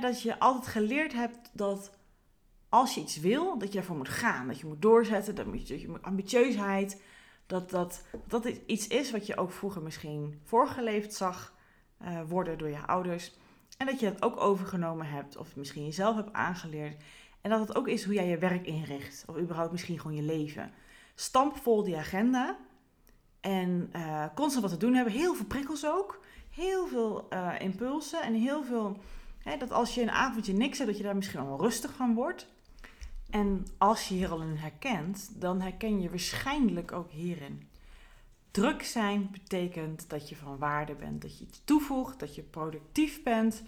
dat 0.00 0.22
je 0.22 0.38
altijd 0.38 0.66
geleerd 0.66 1.12
hebt 1.12 1.50
dat 1.52 1.98
als 2.68 2.94
je 2.94 3.00
iets 3.00 3.20
wil, 3.20 3.58
dat 3.58 3.68
je 3.68 3.74
daarvoor 3.74 3.96
moet 3.96 4.08
gaan. 4.08 4.48
Dat 4.48 4.58
je 4.58 4.66
moet 4.66 4.82
doorzetten, 4.82 5.34
dat, 5.34 5.68
je, 5.68 5.88
moet 5.88 6.02
ambitieusheid. 6.02 7.02
Dat, 7.46 7.70
dat 7.70 8.04
dat 8.26 8.44
iets 8.46 8.86
is 8.86 9.10
wat 9.10 9.26
je 9.26 9.36
ook 9.36 9.52
vroeger 9.52 9.82
misschien 9.82 10.40
voorgeleefd 10.44 11.14
zag 11.14 11.54
uh, 12.02 12.20
worden 12.28 12.58
door 12.58 12.68
je 12.68 12.86
ouders. 12.86 13.32
En 13.76 13.86
dat 13.86 14.00
je 14.00 14.12
dat 14.12 14.22
ook 14.22 14.40
overgenomen 14.40 15.06
hebt 15.06 15.36
of 15.36 15.56
misschien 15.56 15.84
jezelf 15.84 16.16
hebt 16.16 16.32
aangeleerd. 16.32 17.02
En 17.48 17.58
dat 17.58 17.68
het 17.68 17.76
ook 17.76 17.88
is 17.88 18.04
hoe 18.04 18.14
jij 18.14 18.26
je 18.28 18.38
werk 18.38 18.66
inricht. 18.66 19.24
Of 19.26 19.38
überhaupt 19.38 19.72
misschien 19.72 19.98
gewoon 20.00 20.16
je 20.16 20.22
leven. 20.22 20.72
Stampvol 21.14 21.82
die 21.82 21.96
agenda. 21.96 22.58
En 23.40 23.90
uh, 23.96 24.24
constant 24.34 24.62
wat 24.62 24.72
te 24.72 24.86
doen 24.86 24.94
hebben. 24.94 25.12
Heel 25.12 25.34
veel 25.34 25.44
prikkels 25.46 25.86
ook. 25.86 26.20
Heel 26.50 26.86
veel 26.86 27.26
uh, 27.32 27.52
impulsen. 27.58 28.22
En 28.22 28.34
heel 28.34 28.64
veel... 28.64 28.96
Hè, 29.38 29.56
dat 29.56 29.70
als 29.70 29.94
je 29.94 30.02
een 30.02 30.10
avondje 30.10 30.52
niks 30.52 30.78
hebt, 30.78 30.90
dat 30.90 30.98
je 30.98 31.04
daar 31.04 31.16
misschien 31.16 31.40
al 31.40 31.60
rustig 31.60 31.94
van 31.94 32.14
wordt. 32.14 32.46
En 33.30 33.66
als 33.78 34.08
je 34.08 34.14
hier 34.14 34.30
al 34.30 34.42
in 34.42 34.56
herkent, 34.56 35.30
dan 35.40 35.60
herken 35.60 36.00
je 36.00 36.10
waarschijnlijk 36.10 36.92
ook 36.92 37.10
hierin. 37.10 37.68
Druk 38.50 38.82
zijn 38.82 39.28
betekent 39.30 40.10
dat 40.10 40.28
je 40.28 40.36
van 40.36 40.58
waarde 40.58 40.94
bent, 40.94 41.22
dat 41.22 41.38
je 41.38 41.44
iets 41.44 41.60
toevoegt, 41.64 42.20
dat 42.20 42.34
je 42.34 42.42
productief 42.42 43.22
bent, 43.22 43.62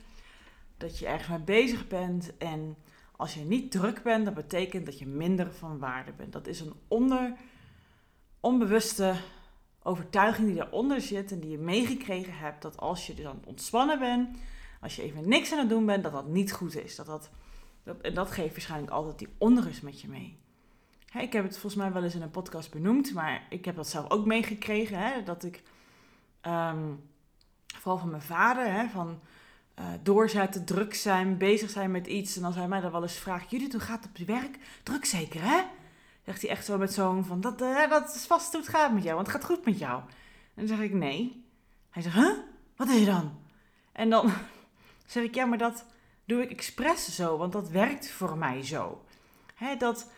dat 0.77 0.99
je 0.99 1.07
ergens 1.07 1.29
mee 1.29 1.41
bezig 1.41 1.89
bent. 1.89 2.37
En 2.37 2.77
als 3.21 3.35
je 3.35 3.41
niet 3.41 3.71
druk 3.71 4.03
bent, 4.03 4.25
dat 4.25 4.35
betekent 4.35 4.87
dat 4.87 4.99
je 4.99 5.07
minder 5.07 5.53
van 5.53 5.79
waarde 5.79 6.13
bent. 6.13 6.33
Dat 6.33 6.47
is 6.47 6.61
een 6.61 6.73
onder, 6.89 7.33
onbewuste 8.41 9.15
overtuiging 9.83 10.47
die 10.47 10.57
daaronder 10.57 11.01
zit 11.01 11.33
en 11.33 11.41
die 11.41 11.51
je 11.51 11.59
meegekregen 11.59 12.37
hebt. 12.37 12.63
Dat 12.63 12.77
als 12.77 13.07
je 13.07 13.15
dus 13.15 13.27
aan 13.27 13.37
het 13.37 13.47
ontspannen 13.47 13.99
bent, 13.99 14.39
als 14.81 14.97
je 14.97 15.03
even 15.03 15.29
niks 15.29 15.53
aan 15.53 15.59
het 15.59 15.69
doen 15.69 15.87
bent, 15.87 16.03
dat 16.03 16.13
dat 16.13 16.29
niet 16.29 16.53
goed 16.53 16.77
is. 16.77 16.97
Dat 16.97 17.07
dat, 17.07 17.31
en 18.03 18.15
dat 18.15 18.31
geeft 18.31 18.53
waarschijnlijk 18.53 18.93
altijd 18.93 19.19
die 19.19 19.35
onrust 19.39 19.83
met 19.83 20.01
je 20.01 20.09
mee 20.09 20.39
ik 21.19 21.33
heb 21.33 21.45
het 21.45 21.53
volgens 21.53 21.75
mij 21.75 21.93
wel 21.93 22.03
eens 22.03 22.15
in 22.15 22.23
een 22.23 22.31
podcast 22.31 22.71
benoemd, 22.71 23.13
maar 23.13 23.47
ik 23.49 23.65
heb 23.65 23.77
dat 23.77 23.89
zelf 23.89 24.11
ook 24.11 24.27
meegekregen. 24.27 25.25
Dat 25.25 25.45
ik, 25.45 25.63
ehm, 26.41 26.93
vooral 27.67 27.99
van 27.99 28.11
mijn 28.11 28.23
vader, 28.23 28.73
hè, 28.73 28.89
van 28.89 29.21
uh, 29.81 29.87
doorzetten, 30.03 30.65
druk 30.65 30.95
zijn, 30.95 31.39
bezig 31.39 31.71
zijn 31.71 31.91
met 31.91 32.07
iets. 32.07 32.37
En 32.37 32.45
als 32.45 32.55
hij 32.55 32.69
mij 32.69 32.81
dan 32.81 32.93
wel 32.93 33.03
eens 33.03 33.19
vraagt, 33.19 33.51
Judith, 33.51 33.73
hoe 33.73 33.81
gaat 33.81 34.01
het 34.01 34.09
op 34.09 34.17
je 34.17 34.25
werk? 34.25 34.59
Druk 34.83 35.05
zeker, 35.05 35.43
hè? 35.43 35.61
Zegt 36.25 36.43
hij 36.43 36.51
echt 36.51 36.65
zo 36.65 36.79
met 36.79 36.93
zo'n 36.93 37.25
van, 37.25 37.41
dat, 37.41 37.63
uh, 37.63 37.91
dat 37.91 38.15
is 38.15 38.27
vast 38.27 38.53
hoe 38.53 38.61
het 38.61 38.71
gaat 38.71 38.93
met 38.93 39.03
jou, 39.03 39.15
want 39.15 39.27
het 39.27 39.37
gaat 39.37 39.45
goed 39.45 39.65
met 39.65 39.79
jou. 39.79 40.01
En 40.55 40.67
dan 40.67 40.77
zeg 40.77 40.81
ik, 40.81 40.93
nee. 40.93 41.45
Hij 41.91 42.03
zegt, 42.03 42.15
huh? 42.15 42.39
Wat 42.77 42.89
is 42.89 42.99
je 42.99 43.05
dan? 43.05 43.39
En 43.93 44.11
dan 44.11 44.33
zeg 45.07 45.23
ik, 45.23 45.35
ja, 45.35 45.45
maar 45.45 45.59
dat 45.59 45.85
doe 46.25 46.43
ik 46.43 46.51
expres 46.51 47.15
zo, 47.15 47.37
want 47.37 47.53
dat 47.53 47.69
werkt 47.69 48.11
voor 48.11 48.39
mij 48.39 48.65
zo. 48.65 49.05
Hè, 49.55 49.77
dat 49.77 50.11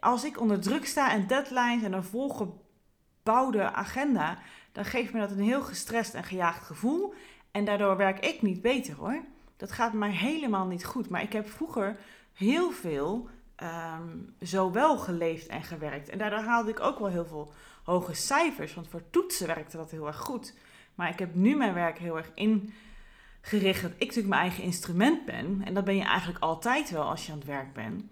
als 0.00 0.24
ik 0.24 0.40
onder 0.40 0.60
druk 0.60 0.86
sta 0.86 1.12
en 1.12 1.26
deadlines 1.26 1.82
en 1.82 1.92
een 1.92 2.04
volgebouwde 2.04 3.72
agenda, 3.72 4.38
dan 4.72 4.84
geeft 4.84 5.12
me 5.12 5.20
dat 5.20 5.30
een 5.30 5.40
heel 5.40 5.62
gestrest 5.62 6.14
en 6.14 6.24
gejaagd 6.24 6.66
gevoel. 6.66 7.14
En 7.50 7.64
daardoor 7.64 7.96
werk 7.96 8.26
ik 8.26 8.42
niet 8.42 8.62
beter 8.62 8.94
hoor. 8.94 9.22
Dat 9.56 9.72
gaat 9.72 9.92
mij 9.92 10.10
helemaal 10.10 10.66
niet 10.66 10.84
goed. 10.84 11.08
Maar 11.08 11.22
ik 11.22 11.32
heb 11.32 11.48
vroeger 11.48 11.96
heel 12.32 12.70
veel 12.70 13.28
um, 13.62 14.34
zo 14.42 14.72
wel 14.72 14.98
geleefd 14.98 15.46
en 15.46 15.62
gewerkt. 15.62 16.08
En 16.08 16.18
daardoor 16.18 16.38
haalde 16.38 16.70
ik 16.70 16.80
ook 16.80 16.98
wel 16.98 17.08
heel 17.08 17.26
veel 17.26 17.52
hoge 17.84 18.14
cijfers. 18.14 18.74
Want 18.74 18.88
voor 18.88 19.02
toetsen 19.10 19.46
werkte 19.46 19.76
dat 19.76 19.90
heel 19.90 20.06
erg 20.06 20.18
goed. 20.18 20.54
Maar 20.94 21.08
ik 21.08 21.18
heb 21.18 21.34
nu 21.34 21.56
mijn 21.56 21.74
werk 21.74 21.98
heel 21.98 22.16
erg 22.16 22.30
ingericht 22.34 23.82
dat 23.82 23.90
ik 23.90 23.98
natuurlijk 23.98 24.28
mijn 24.28 24.40
eigen 24.40 24.64
instrument 24.64 25.24
ben. 25.24 25.62
En 25.64 25.74
dat 25.74 25.84
ben 25.84 25.96
je 25.96 26.04
eigenlijk 26.04 26.42
altijd 26.42 26.90
wel 26.90 27.02
als 27.02 27.26
je 27.26 27.32
aan 27.32 27.38
het 27.38 27.46
werk 27.46 27.72
bent. 27.72 28.04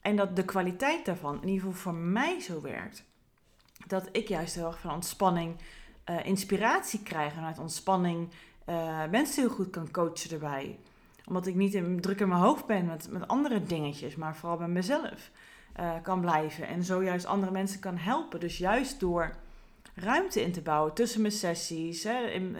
En 0.00 0.16
dat 0.16 0.36
de 0.36 0.44
kwaliteit 0.44 1.04
daarvan, 1.04 1.42
in 1.42 1.48
ieder 1.48 1.66
geval 1.66 1.80
voor 1.80 1.94
mij 1.94 2.40
zo 2.40 2.60
werkt. 2.60 3.04
Dat 3.86 4.08
ik 4.12 4.28
juist 4.28 4.54
heel 4.54 4.66
erg 4.66 4.80
van 4.80 4.94
ontspanning 4.94 5.56
uh, 6.10 6.26
inspiratie 6.26 7.02
krijg. 7.02 7.36
En 7.36 7.58
ontspanning 7.58 8.28
uh, 8.68 9.04
mensen 9.10 9.42
heel 9.42 9.54
goed 9.54 9.70
kan 9.70 9.90
coachen 9.90 10.30
erbij. 10.30 10.78
Omdat 11.24 11.46
ik 11.46 11.54
niet 11.54 11.74
in, 11.74 12.00
druk 12.00 12.20
in 12.20 12.28
mijn 12.28 12.40
hoofd 12.40 12.66
ben 12.66 12.86
met, 12.86 13.08
met 13.10 13.28
andere 13.28 13.62
dingetjes, 13.62 14.16
maar 14.16 14.36
vooral 14.36 14.58
bij 14.58 14.68
mezelf 14.68 15.30
uh, 15.80 15.92
kan 16.02 16.20
blijven. 16.20 16.66
En 16.66 16.84
zo 16.84 17.02
juist 17.02 17.26
andere 17.26 17.52
mensen 17.52 17.80
kan 17.80 17.96
helpen. 17.96 18.40
Dus 18.40 18.58
juist 18.58 19.00
door 19.00 19.34
ruimte 19.94 20.42
in 20.42 20.52
te 20.52 20.60
bouwen 20.60 20.94
tussen 20.94 21.20
mijn 21.20 21.32
sessies. 21.32 22.04
Hè. 22.04 22.18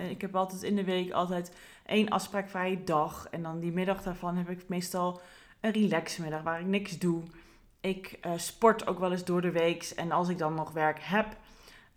ik 0.09 0.21
heb 0.21 0.37
altijd 0.37 0.63
in 0.63 0.77
de 0.77 0.85
week 0.85 1.13
altijd 1.13 1.53
één 1.87 2.09
afspraakvrije 2.09 2.85
dag. 2.85 3.29
En 3.31 3.43
dan 3.43 3.61
die 3.61 3.73
middag 3.73 4.03
daarvan 4.03 4.37
heb 4.37 4.49
ik 4.49 4.69
meestal 4.69 5.21
een 5.61 5.73
relaxmiddag 5.73 6.43
waar 6.43 6.61
ik 6.61 6.67
niks 6.67 6.99
doe. 6.99 7.23
Ik 7.81 8.19
sport 8.37 8.87
ook 8.87 8.99
wel 8.99 9.13
eens 9.13 9.25
door 9.25 9.41
de 9.41 9.53
week. 9.53 9.93
En 9.97 10.13
als 10.13 10.29
ik 10.29 10.39
dan 10.39 10.55
nog 10.55 10.73
werk 10.73 10.99
heb, 11.01 11.37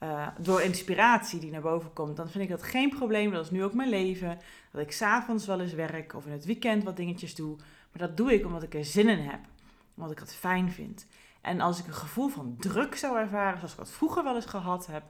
uh, 0.04 0.28
door 0.38 0.62
inspiratie 0.62 1.40
die 1.40 1.52
naar 1.52 1.62
boven 1.62 1.94
komt, 1.94 2.18
dan 2.18 2.30
vind 2.30 2.44
ik 2.44 2.50
dat 2.50 2.64
geen 2.64 2.90
probleem. 2.90 3.32
Dat 3.32 3.46
is 3.46 3.52
nu 3.52 3.64
ook 3.64 3.74
mijn 3.74 3.90
leven. 3.90 4.40
Dat 4.72 4.82
ik 4.82 4.92
s'avonds 4.92 5.46
wel 5.46 5.62
eens 5.62 5.74
werk 5.74 6.16
of 6.16 6.26
in 6.26 6.32
het 6.32 6.46
weekend 6.46 6.84
wat 6.84 6.98
dingetjes 6.98 7.36
doe. 7.36 7.56
Maar 7.92 8.08
dat 8.08 8.18
doe 8.18 8.34
ik 8.34 8.46
omdat 8.46 8.64
ik 8.64 8.74
er 8.74 8.86
zin 8.86 9.10
in 9.10 9.20
heb. 9.20 9.40
Omdat 9.96 10.12
ik 10.12 10.20
het 10.20 10.36
fijn 10.36 10.72
vind. 10.72 11.06
En 11.42 11.62
als 11.62 11.80
ik 11.80 11.88
een 11.88 11.94
gevoel 11.94 12.28
van 12.28 12.56
druk 12.60 12.96
zou 12.96 13.18
ervaren, 13.18 13.58
zoals 13.58 13.72
ik 13.72 13.78
dat 13.78 13.92
vroeger 13.92 14.24
wel 14.24 14.36
eens 14.36 14.46
gehad 14.46 14.88
heb. 14.88 15.04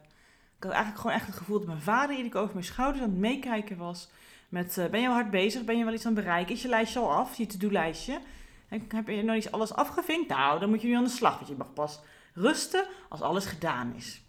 Ik 0.56 0.62
had 0.62 0.72
eigenlijk 0.72 1.00
gewoon 1.00 1.16
echt 1.16 1.26
het 1.26 1.36
gevoel 1.36 1.58
dat 1.58 1.66
mijn 1.66 1.80
vader 1.80 2.10
iedere 2.10 2.28
keer 2.28 2.40
over 2.40 2.54
mijn 2.54 2.66
schouders 2.66 3.04
aan 3.04 3.10
het 3.10 3.18
meekijken 3.18 3.76
was. 3.76 4.10
Met, 4.48 4.76
uh, 4.76 4.86
ben 4.86 5.00
je 5.00 5.08
al 5.08 5.14
hard 5.14 5.30
bezig? 5.30 5.64
Ben 5.64 5.78
je 5.78 5.84
wel 5.84 5.94
iets 5.94 6.06
aan 6.06 6.14
het 6.14 6.24
bereiken? 6.24 6.54
Is 6.54 6.62
je 6.62 6.68
lijstje 6.68 7.00
al 7.00 7.12
af? 7.12 7.36
Je 7.36 7.46
to-do-lijstje? 7.46 8.20
Heb 8.68 9.08
je 9.08 9.22
nog 9.22 9.36
iets 9.36 9.52
alles 9.52 9.74
afgevinkt? 9.74 10.28
Nou, 10.28 10.60
dan 10.60 10.68
moet 10.68 10.82
je 10.82 10.88
nu 10.88 10.94
aan 10.94 11.04
de 11.04 11.10
slag. 11.10 11.34
Want 11.34 11.48
je 11.48 11.54
mag 11.56 11.72
pas 11.72 12.00
rusten 12.34 12.86
als 13.08 13.20
alles 13.20 13.44
gedaan 13.44 13.94
is. 13.96 14.21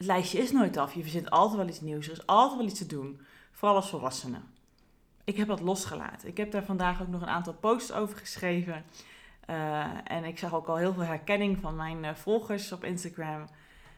Het 0.00 0.08
lijstje 0.08 0.38
is 0.38 0.52
nooit 0.52 0.76
af. 0.76 0.94
Je 0.94 1.02
verzint 1.02 1.30
altijd 1.30 1.56
wel 1.56 1.68
iets 1.68 1.80
nieuws. 1.80 2.06
Er 2.06 2.12
is 2.12 2.26
altijd 2.26 2.58
wel 2.58 2.68
iets 2.68 2.78
te 2.78 2.86
doen. 2.86 3.20
Vooral 3.52 3.76
als 3.76 3.90
volwassene. 3.90 4.40
Ik 5.24 5.36
heb 5.36 5.48
dat 5.48 5.60
losgelaten. 5.60 6.28
Ik 6.28 6.36
heb 6.36 6.50
daar 6.50 6.64
vandaag 6.64 7.02
ook 7.02 7.08
nog 7.08 7.22
een 7.22 7.28
aantal 7.28 7.54
posts 7.54 7.92
over 7.92 8.16
geschreven. 8.16 8.84
Uh, 9.50 9.86
en 10.04 10.24
ik 10.24 10.38
zag 10.38 10.54
ook 10.54 10.66
al 10.66 10.76
heel 10.76 10.92
veel 10.92 11.02
herkenning 11.02 11.58
van 11.60 11.76
mijn 11.76 12.04
uh, 12.04 12.14
volgers 12.14 12.72
op 12.72 12.84
Instagram. 12.84 13.44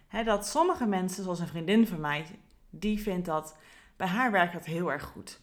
Hè, 0.09 0.25
dat 0.25 0.47
sommige 0.47 0.87
mensen, 0.87 1.23
zoals 1.23 1.40
een 1.40 1.47
vriendin 1.47 1.87
van 1.87 2.00
mij, 2.00 2.26
die 2.71 3.02
vindt 3.02 3.26
dat 3.26 3.56
bij 3.97 4.06
haar 4.06 4.30
werkt 4.30 4.52
dat 4.52 4.64
heel 4.64 4.92
erg 4.92 5.02
goed 5.02 5.40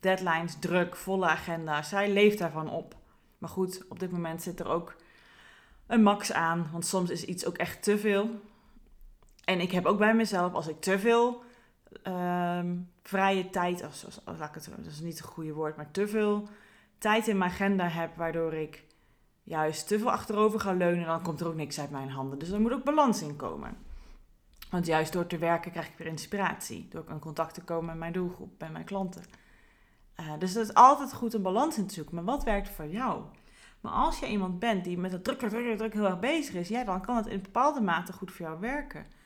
deadlines, 0.00 0.58
druk, 0.58 0.96
volle 0.96 1.26
agenda. 1.26 1.82
Zij 1.82 2.12
leeft 2.12 2.38
daarvan 2.38 2.70
op. 2.70 2.96
Maar 3.38 3.50
goed, 3.50 3.84
op 3.88 3.98
dit 3.98 4.10
moment 4.10 4.42
zit 4.42 4.60
er 4.60 4.68
ook 4.68 4.94
een 5.86 6.02
max 6.02 6.32
aan. 6.32 6.68
Want 6.72 6.86
soms 6.86 7.10
is 7.10 7.24
iets 7.24 7.46
ook 7.46 7.56
echt 7.56 7.82
te 7.82 7.98
veel. 7.98 8.40
En 9.48 9.60
ik 9.60 9.72
heb 9.72 9.86
ook 9.86 9.98
bij 9.98 10.14
mezelf, 10.14 10.52
als 10.52 10.68
ik 10.68 10.80
te 10.80 10.98
veel 10.98 11.42
ehm, 12.02 12.76
vrije 13.02 13.50
tijd, 13.50 13.82
als, 13.82 14.04
als, 14.04 14.20
laat 14.24 14.48
ik 14.48 14.54
het, 14.54 14.68
dat 14.76 14.92
is 14.92 15.00
niet 15.00 15.18
het 15.18 15.26
goede 15.26 15.52
woord, 15.52 15.76
maar 15.76 15.90
te 15.90 16.08
veel 16.08 16.48
tijd 16.98 17.28
in 17.28 17.38
mijn 17.38 17.50
agenda 17.50 17.88
heb, 17.88 18.16
waardoor 18.16 18.54
ik 18.54 18.84
juist 19.42 19.88
te 19.88 19.98
veel 19.98 20.10
achterover 20.10 20.60
ga 20.60 20.72
leunen, 20.72 21.06
dan 21.06 21.22
komt 21.22 21.40
er 21.40 21.46
ook 21.46 21.54
niks 21.54 21.80
uit 21.80 21.90
mijn 21.90 22.10
handen. 22.10 22.38
Dus 22.38 22.50
er 22.50 22.60
moet 22.60 22.72
ook 22.72 22.84
balans 22.84 23.22
in 23.22 23.36
komen. 23.36 23.76
Want 24.70 24.86
juist 24.86 25.12
door 25.12 25.26
te 25.26 25.38
werken 25.38 25.70
krijg 25.70 25.88
ik 25.88 25.98
weer 25.98 26.06
inspiratie. 26.06 26.88
Door 26.90 27.04
in 27.08 27.18
contact 27.18 27.54
te 27.54 27.62
komen 27.62 27.86
met 27.86 27.98
mijn 27.98 28.12
doelgroep, 28.12 28.60
met 28.60 28.72
mijn 28.72 28.84
klanten. 28.84 29.22
Uh, 30.20 30.32
dus 30.38 30.54
het 30.54 30.68
is 30.68 30.74
altijd 30.74 31.14
goed 31.14 31.34
een 31.34 31.42
balans 31.42 31.78
in 31.78 31.86
te 31.86 31.94
zoeken. 31.94 32.14
Maar 32.14 32.24
wat 32.24 32.44
werkt 32.44 32.68
voor 32.68 32.86
jou? 32.86 33.22
Maar 33.80 33.92
als 33.92 34.18
je 34.18 34.28
iemand 34.28 34.58
bent 34.58 34.84
die 34.84 34.98
met 34.98 35.12
het 35.12 35.24
druk, 35.24 35.38
druk, 35.38 35.76
druk 35.76 35.92
heel 35.92 36.06
erg 36.06 36.20
bezig 36.20 36.54
is, 36.54 36.68
ja, 36.68 36.84
dan 36.84 37.00
kan 37.00 37.16
het 37.16 37.26
in 37.26 37.42
bepaalde 37.42 37.80
mate 37.80 38.12
goed 38.12 38.32
voor 38.32 38.46
jou 38.46 38.60
werken. 38.60 39.16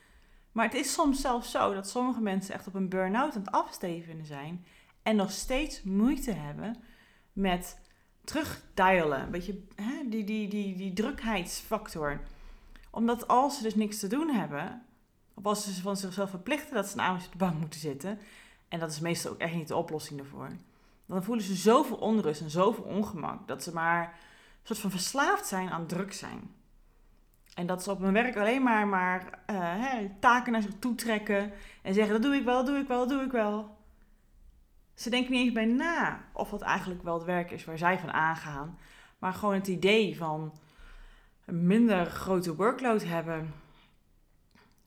Maar 0.53 0.65
het 0.65 0.73
is 0.73 0.93
soms 0.93 1.21
zelfs 1.21 1.51
zo 1.51 1.73
dat 1.73 1.89
sommige 1.89 2.21
mensen 2.21 2.53
echt 2.53 2.67
op 2.67 2.73
een 2.73 2.89
burn-out 2.89 3.35
aan 3.35 3.41
het 3.41 3.51
afstevenen 3.51 4.25
zijn 4.25 4.65
en 5.03 5.15
nog 5.15 5.31
steeds 5.31 5.83
moeite 5.83 6.31
hebben 6.31 6.83
met 7.33 7.79
terugdialen. 8.23 9.21
Een 9.21 9.31
beetje 9.31 9.63
hè, 9.75 10.09
die, 10.09 10.23
die, 10.23 10.47
die, 10.47 10.75
die 10.75 10.93
drukheidsfactor. 10.93 12.21
Omdat 12.91 13.27
als 13.27 13.57
ze 13.57 13.63
dus 13.63 13.75
niks 13.75 13.99
te 13.99 14.07
doen 14.07 14.29
hebben, 14.29 14.85
of 15.33 15.45
als 15.45 15.63
ze 15.63 15.81
van 15.81 15.97
zichzelf 15.97 16.29
verplichten 16.29 16.75
dat 16.75 16.87
ze 16.87 16.93
een 16.93 17.03
avondje 17.03 17.25
op 17.25 17.31
de 17.31 17.37
bank 17.37 17.59
moeten 17.59 17.79
zitten, 17.79 18.19
en 18.67 18.79
dat 18.79 18.91
is 18.91 18.99
meestal 18.99 19.31
ook 19.31 19.39
echt 19.39 19.53
niet 19.53 19.67
de 19.67 19.75
oplossing 19.75 20.19
daarvoor 20.19 20.49
dan 21.05 21.23
voelen 21.23 21.45
ze 21.45 21.55
zoveel 21.55 21.97
onrust 21.97 22.41
en 22.41 22.49
zoveel 22.49 22.83
ongemak 22.83 23.47
dat 23.47 23.63
ze 23.63 23.73
maar 23.73 24.03
een 24.03 24.67
soort 24.67 24.79
van 24.79 24.91
verslaafd 24.91 25.47
zijn 25.47 25.69
aan 25.69 25.87
druk 25.87 26.13
zijn. 26.13 26.55
En 27.55 27.65
dat 27.65 27.83
ze 27.83 27.91
op 27.91 27.99
hun 27.99 28.13
werk 28.13 28.37
alleen 28.37 28.63
maar, 28.63 28.87
maar 28.87 29.39
hè, 29.51 30.09
taken 30.19 30.51
naar 30.51 30.61
zich 30.61 30.79
toe 30.79 30.95
trekken 30.95 31.51
en 31.81 31.93
zeggen: 31.93 32.13
dat 32.13 32.21
doe 32.21 32.35
ik 32.35 32.43
wel, 32.43 32.55
dat 32.55 32.65
doe 32.65 32.77
ik 32.77 32.87
wel, 32.87 32.99
dat 32.99 33.09
doe 33.09 33.25
ik 33.25 33.31
wel. 33.31 33.77
Ze 34.93 35.09
denken 35.09 35.31
niet 35.31 35.43
eens 35.43 35.53
bij 35.53 35.65
na 35.65 36.25
of 36.33 36.49
dat 36.49 36.61
eigenlijk 36.61 37.03
wel 37.03 37.13
het 37.13 37.23
werk 37.23 37.51
is 37.51 37.65
waar 37.65 37.77
zij 37.77 37.99
van 37.99 38.11
aangaan. 38.11 38.77
Maar 39.19 39.33
gewoon 39.33 39.53
het 39.53 39.67
idee 39.67 40.17
van 40.17 40.53
een 41.45 41.67
minder 41.67 42.05
grote 42.05 42.55
workload 42.55 43.03
hebben, 43.03 43.53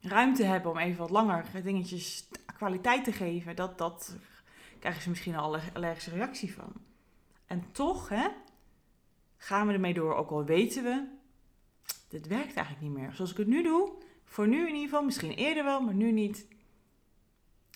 ruimte 0.01 0.45
hebben 0.45 0.71
om 0.71 0.79
even 0.79 0.99
wat 0.99 1.11
langer 1.11 1.45
dingetjes 1.63 2.29
kwaliteit 2.57 3.05
te 3.05 3.13
geven, 3.13 3.57
dat, 3.57 3.79
dat 3.79 4.17
krijgen 4.79 5.03
ze 5.03 5.09
misschien 5.09 5.37
al 5.37 5.55
een 5.55 5.61
allergische 5.73 6.11
reactie 6.11 6.55
van. 6.55 6.73
En 7.47 7.73
toch, 7.73 8.09
hè, 8.09 8.29
gaan 9.37 9.67
we 9.67 9.73
ermee 9.73 9.95
door, 9.95 10.15
ook 10.15 10.31
al 10.31 10.45
weten 10.45 10.83
we, 10.83 11.05
dit 12.17 12.27
werkt 12.27 12.55
eigenlijk 12.57 12.81
niet 12.81 12.97
meer. 13.03 13.13
Zoals 13.15 13.31
ik 13.31 13.37
het 13.37 13.47
nu 13.47 13.63
doe, 13.63 13.93
voor 14.25 14.49
nu 14.49 14.61
in 14.61 14.75
ieder 14.75 14.89
geval, 14.89 15.05
misschien 15.05 15.31
eerder 15.31 15.65
wel, 15.65 15.81
maar 15.81 15.95
nu 15.95 16.13
niet. 16.13 16.47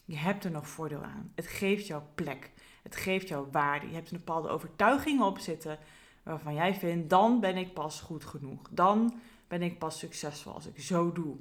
Je 0.05 0.17
hebt 0.17 0.45
er 0.45 0.51
nog 0.51 0.69
voordeel 0.69 1.03
aan. 1.03 1.33
Het 1.35 1.47
geeft 1.47 1.87
jou 1.87 2.03
plek. 2.15 2.51
Het 2.83 2.97
geeft 2.97 3.29
jou 3.29 3.47
waarde. 3.51 3.89
Je 3.89 3.95
hebt 3.95 4.11
een 4.11 4.17
bepaalde 4.17 4.49
overtuiging 4.49 5.21
op 5.21 5.39
zitten 5.39 5.79
waarvan 6.23 6.55
jij 6.55 6.75
vindt, 6.75 7.11
dan 7.11 7.41
ben 7.41 7.57
ik 7.57 7.75
pas 7.75 8.01
goed 8.01 8.25
genoeg. 8.25 8.69
Dan 8.71 9.21
ben 9.49 9.63
ik 9.63 9.79
pas 9.79 9.99
succesvol 9.99 10.53
als 10.53 10.67
ik 10.67 10.81
zo 10.81 11.13
doe. 11.13 11.37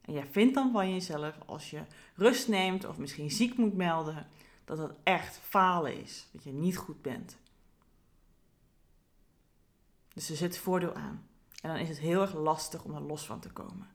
En 0.00 0.12
jij 0.12 0.26
vindt 0.26 0.54
dan 0.54 0.72
van 0.72 0.92
jezelf, 0.92 1.38
als 1.46 1.70
je 1.70 1.82
rust 2.14 2.48
neemt 2.48 2.84
of 2.84 2.98
misschien 2.98 3.30
ziek 3.30 3.56
moet 3.56 3.74
melden, 3.74 4.26
dat 4.64 4.76
dat 4.76 4.94
echt 5.02 5.38
falen 5.38 6.00
is. 6.02 6.28
Dat 6.32 6.44
je 6.44 6.52
niet 6.52 6.76
goed 6.76 7.02
bent. 7.02 7.38
Dus 10.14 10.30
er 10.30 10.36
zit 10.36 10.58
voordeel 10.58 10.94
aan. 10.94 11.30
En 11.62 11.70
dan 11.70 11.78
is 11.78 11.88
het 11.88 11.98
heel 11.98 12.20
erg 12.20 12.34
lastig 12.34 12.84
om 12.84 12.94
er 12.94 13.02
los 13.02 13.26
van 13.26 13.40
te 13.40 13.52
komen. 13.52 13.88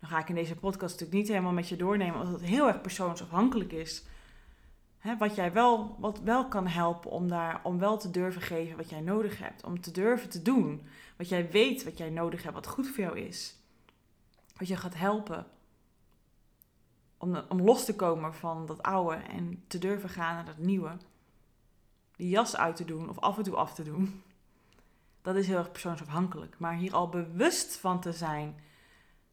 Dan 0.00 0.10
ga 0.10 0.18
ik 0.18 0.28
in 0.28 0.34
deze 0.34 0.56
podcast 0.56 0.92
natuurlijk 0.92 1.18
niet 1.18 1.28
helemaal 1.28 1.52
met 1.52 1.68
je 1.68 1.76
doornemen, 1.76 2.20
omdat 2.20 2.40
het 2.40 2.48
heel 2.48 2.66
erg 2.66 2.80
persoonsafhankelijk 2.80 3.72
is. 3.72 4.04
Hè, 4.98 5.16
wat 5.16 5.34
jij 5.34 5.52
wel, 5.52 5.96
wat 5.98 6.20
wel 6.20 6.48
kan 6.48 6.66
helpen 6.66 7.10
om, 7.10 7.28
daar, 7.28 7.60
om 7.62 7.78
wel 7.78 7.98
te 7.98 8.10
durven 8.10 8.42
geven 8.42 8.76
wat 8.76 8.90
jij 8.90 9.00
nodig 9.00 9.38
hebt. 9.38 9.64
Om 9.64 9.80
te 9.80 9.90
durven 9.90 10.28
te 10.28 10.42
doen 10.42 10.86
wat 11.16 11.28
jij 11.28 11.50
weet 11.50 11.84
wat 11.84 11.98
jij 11.98 12.10
nodig 12.10 12.42
hebt, 12.42 12.54
wat 12.54 12.66
goed 12.66 12.88
voor 12.88 13.04
jou 13.04 13.18
is. 13.18 13.56
Wat 14.56 14.68
je 14.68 14.76
gaat 14.76 14.94
helpen 14.94 15.46
om, 17.18 17.36
om 17.48 17.60
los 17.60 17.84
te 17.84 17.96
komen 17.96 18.34
van 18.34 18.66
dat 18.66 18.82
oude 18.82 19.16
en 19.16 19.64
te 19.66 19.78
durven 19.78 20.08
gaan 20.08 20.34
naar 20.34 20.44
dat 20.44 20.58
nieuwe. 20.58 20.96
Die 22.16 22.28
jas 22.28 22.56
uit 22.56 22.76
te 22.76 22.84
doen 22.84 23.08
of 23.08 23.18
af 23.18 23.36
en 23.36 23.42
toe 23.42 23.56
af 23.56 23.74
te 23.74 23.82
doen. 23.82 24.22
Dat 25.22 25.36
is 25.36 25.46
heel 25.46 25.58
erg 25.58 25.72
persoonsafhankelijk. 25.72 26.58
Maar 26.58 26.74
hier 26.74 26.94
al 26.94 27.08
bewust 27.08 27.76
van 27.76 28.00
te 28.00 28.12
zijn 28.12 28.60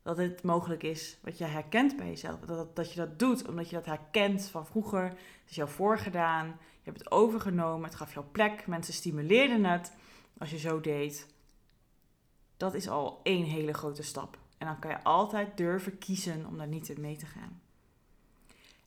dat 0.01 0.17
het 0.17 0.43
mogelijk 0.43 0.83
is 0.83 1.17
wat 1.21 1.37
jij 1.37 1.49
herkent 1.49 1.97
bij 1.97 2.07
jezelf. 2.07 2.39
Dat, 2.39 2.75
dat 2.75 2.91
je 2.91 2.99
dat 2.99 3.19
doet 3.19 3.47
omdat 3.47 3.69
je 3.69 3.75
dat 3.75 3.85
herkent 3.85 4.49
van 4.49 4.65
vroeger. 4.65 5.03
Het 5.03 5.49
is 5.49 5.55
jou 5.55 5.69
voorgedaan. 5.69 6.45
Je 6.47 6.91
hebt 6.91 6.99
het 6.99 7.11
overgenomen. 7.11 7.89
Het 7.89 7.97
gaf 7.97 8.13
jou 8.13 8.25
plek. 8.25 8.67
Mensen 8.67 8.93
stimuleerden 8.93 9.63
het 9.63 9.93
als 10.37 10.49
je 10.49 10.57
zo 10.57 10.81
deed. 10.81 11.27
Dat 12.57 12.73
is 12.73 12.89
al 12.89 13.19
één 13.23 13.45
hele 13.45 13.73
grote 13.73 14.03
stap. 14.03 14.37
En 14.57 14.67
dan 14.67 14.79
kan 14.79 14.91
je 14.91 15.03
altijd 15.03 15.57
durven 15.57 15.97
kiezen 15.97 16.45
om 16.45 16.57
daar 16.57 16.67
niet 16.67 16.89
in 16.89 17.01
mee 17.01 17.15
te 17.15 17.25
gaan. 17.25 17.61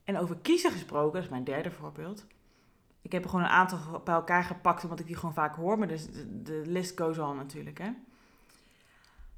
En 0.03 0.17
over 0.17 0.37
kiezen 0.37 0.71
gesproken, 0.71 1.13
dat 1.13 1.23
is 1.23 1.29
mijn 1.29 1.43
derde 1.43 1.71
voorbeeld. 1.71 2.25
Ik 3.01 3.11
heb 3.11 3.23
er 3.23 3.29
gewoon 3.29 3.45
een 3.45 3.51
aantal 3.51 4.01
bij 4.03 4.13
elkaar 4.13 4.43
gepakt, 4.43 4.83
omdat 4.83 4.99
ik 4.99 5.05
die 5.05 5.15
gewoon 5.15 5.33
vaak 5.33 5.55
hoor. 5.55 5.77
Maar 5.77 5.87
dus 5.87 6.11
de, 6.11 6.41
de 6.41 6.61
list 6.65 6.99
goes 6.99 7.17
on 7.17 7.35
natuurlijk, 7.35 7.77
hè. 7.77 7.91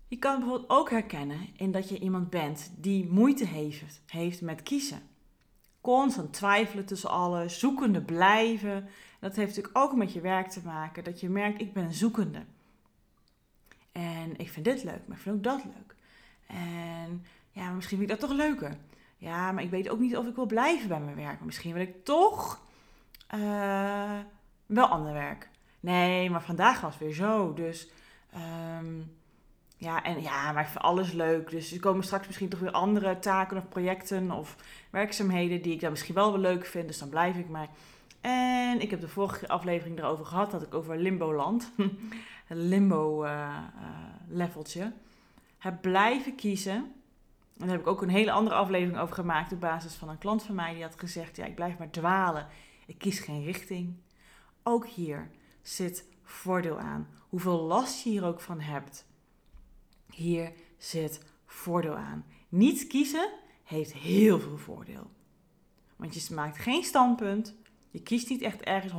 Je 0.08 0.20
kan 0.20 0.39
bijvoorbeeld 0.39 0.70
ook 0.70 0.89
herkennen 0.89 1.48
in 1.55 1.72
dat 1.72 1.89
je 1.89 2.00
iemand 2.00 2.29
bent 2.29 2.72
die 2.77 3.08
moeite 3.08 3.46
heeft, 3.46 4.01
heeft 4.05 4.41
met 4.41 4.63
kiezen. 4.63 5.01
Constant 5.82 6.34
twijfelen 6.34 6.86
tussen 6.86 7.10
alles, 7.10 7.60
zoekende 7.60 8.01
blijven. 8.01 8.89
Dat 9.20 9.36
heeft 9.36 9.55
natuurlijk 9.55 9.77
ook 9.77 9.96
met 9.96 10.13
je 10.13 10.22
werk 10.22 10.50
te 10.50 10.62
maken. 10.65 11.03
Dat 11.03 11.20
je 11.20 11.29
merkt, 11.29 11.62
ik 11.62 11.74
ben 11.74 11.93
zoekende. 11.93 12.46
En 13.91 14.38
ik 14.38 14.50
vind 14.50 14.65
dit 14.65 14.84
leuk, 14.84 15.01
maar 15.08 15.17
ik 15.17 15.24
vind 15.24 15.36
ook 15.36 15.43
dat 15.43 15.63
leuk. 15.63 15.96
En 16.48 17.25
ja, 17.51 17.72
misschien 17.72 17.98
vind 17.98 18.12
ik 18.12 18.20
dat 18.20 18.29
toch 18.29 18.38
leuker. 18.38 18.77
Ja, 19.17 19.51
maar 19.51 19.63
ik 19.63 19.70
weet 19.70 19.89
ook 19.89 20.00
niet 20.00 20.17
of 20.17 20.27
ik 20.27 20.36
wil 20.36 20.46
blijven 20.46 20.88
bij 20.88 21.00
mijn 21.00 21.15
werk. 21.15 21.41
misschien 21.41 21.74
wil 21.74 21.82
ik 21.82 22.05
toch 22.05 22.62
uh, 23.34 24.20
wel 24.66 24.86
ander 24.86 25.13
werk. 25.13 25.50
Nee, 25.80 26.30
maar 26.30 26.44
vandaag 26.44 26.82
was 26.82 26.98
weer 26.98 27.13
zo. 27.13 27.54
Dus 27.54 27.90
um, 28.36 29.18
ja, 29.78 30.04
en 30.04 30.22
ja, 30.22 30.52
maar 30.52 30.63
ik 30.63 30.69
vind 30.69 30.84
alles 30.84 31.12
leuk. 31.12 31.50
Dus 31.50 31.72
er 31.72 31.80
komen 31.80 32.04
straks 32.04 32.28
misschien 32.28 32.50
toch 32.50 32.60
weer 32.60 32.72
andere 32.72 33.19
taken 33.19 33.58
of 33.58 33.69
projecten 33.69 34.32
of 34.32 34.56
werkzaamheden 34.89 35.62
die 35.62 35.74
ik 35.74 35.82
dan 35.82 35.91
misschien 35.91 36.15
wel 36.15 36.32
wel 36.32 36.41
leuk 36.41 36.65
vind. 36.65 36.88
Dus 36.88 37.00
dan 37.00 37.10
blijf 37.10 37.38
ik 37.38 37.50
maar. 37.50 37.67
En 38.22 38.82
ik 38.82 38.89
heb 38.89 39.02
de 39.02 39.08
vorige 39.08 39.48
aflevering 39.48 40.00
erover 40.00 40.26
gehad, 40.26 40.52
dat 40.52 40.62
ik 40.62 40.74
over 40.74 40.98
limbo-land, 40.98 41.72
een 42.48 42.67
limbo-leveltje, 42.69 44.80
uh, 44.80 44.86
uh, 44.86 44.91
heb 45.58 45.82
blijven 45.82 46.36
kiezen. 46.36 46.74
En 46.74 46.93
daar 47.58 47.69
heb 47.69 47.80
ik 47.80 47.88
ook 47.88 48.02
een 48.02 48.10
hele 48.10 48.32
andere 48.32 48.56
aflevering 48.56 49.00
over 49.00 49.15
gemaakt 49.15 49.52
op 49.52 49.60
basis 49.60 49.93
van 49.93 50.10
een 50.10 50.17
klant 50.17 50.43
van 50.43 50.56
mij 50.56 50.74
die 50.74 50.84
had 50.84 51.00
gezegd, 51.00 51.36
ja, 51.36 51.46
ik 51.46 51.56
blijf 51.56 51.78
maar 51.78 51.89
dwalen. 51.89 52.48
Ik 52.86 52.98
kies 52.98 53.19
geen 53.19 53.43
richting. 53.43 53.96
Ook 54.63 54.88
hier 54.88 55.30
zit 55.62 56.06
voordeel 56.24 56.80
aan. 56.80 57.08
Hoeveel 57.30 57.62
last 57.62 58.04
je 58.04 58.10
hier 58.10 58.26
ook 58.26 58.39
van 58.39 58.60
hebt 58.60 59.06
hier 60.13 60.52
zit 60.78 61.22
voordeel 61.46 61.96
aan. 61.96 62.26
Niet 62.50 62.88
kiezen 62.88 63.30
heeft 63.63 63.93
heel 63.93 64.39
veel 64.39 64.58
voordeel. 64.58 65.12
Want 65.96 66.15
je 66.15 66.34
maakt 66.34 66.58
geen 66.58 66.84
standpunt. 66.84 67.56
Je 67.89 68.02
kiest 68.02 68.30
niet 68.30 68.41
echt 68.41 68.62
ergens 68.62 68.93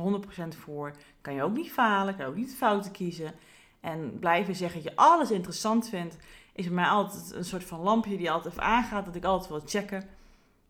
100% 0.55 0.59
voor. 0.59 0.95
Kan 1.21 1.33
je 1.33 1.43
ook 1.43 1.55
niet 1.55 1.71
falen, 1.71 2.15
kan 2.15 2.25
ook 2.25 2.35
niet 2.35 2.55
fouten 2.55 2.91
kiezen. 2.91 3.33
En 3.79 4.19
blijven 4.19 4.55
zeggen 4.55 4.83
dat 4.83 4.91
je 4.91 4.97
alles 4.97 5.31
interessant 5.31 5.89
vindt, 5.89 6.17
is 6.53 6.65
bij 6.65 6.73
mij 6.73 6.87
altijd 6.87 7.31
een 7.31 7.45
soort 7.45 7.63
van 7.63 7.79
lampje 7.79 8.17
die 8.17 8.31
altijd 8.31 8.59
aangaat. 8.59 9.05
Dat 9.05 9.15
ik 9.15 9.23
altijd 9.23 9.49
wil 9.49 9.61
checken 9.65 10.09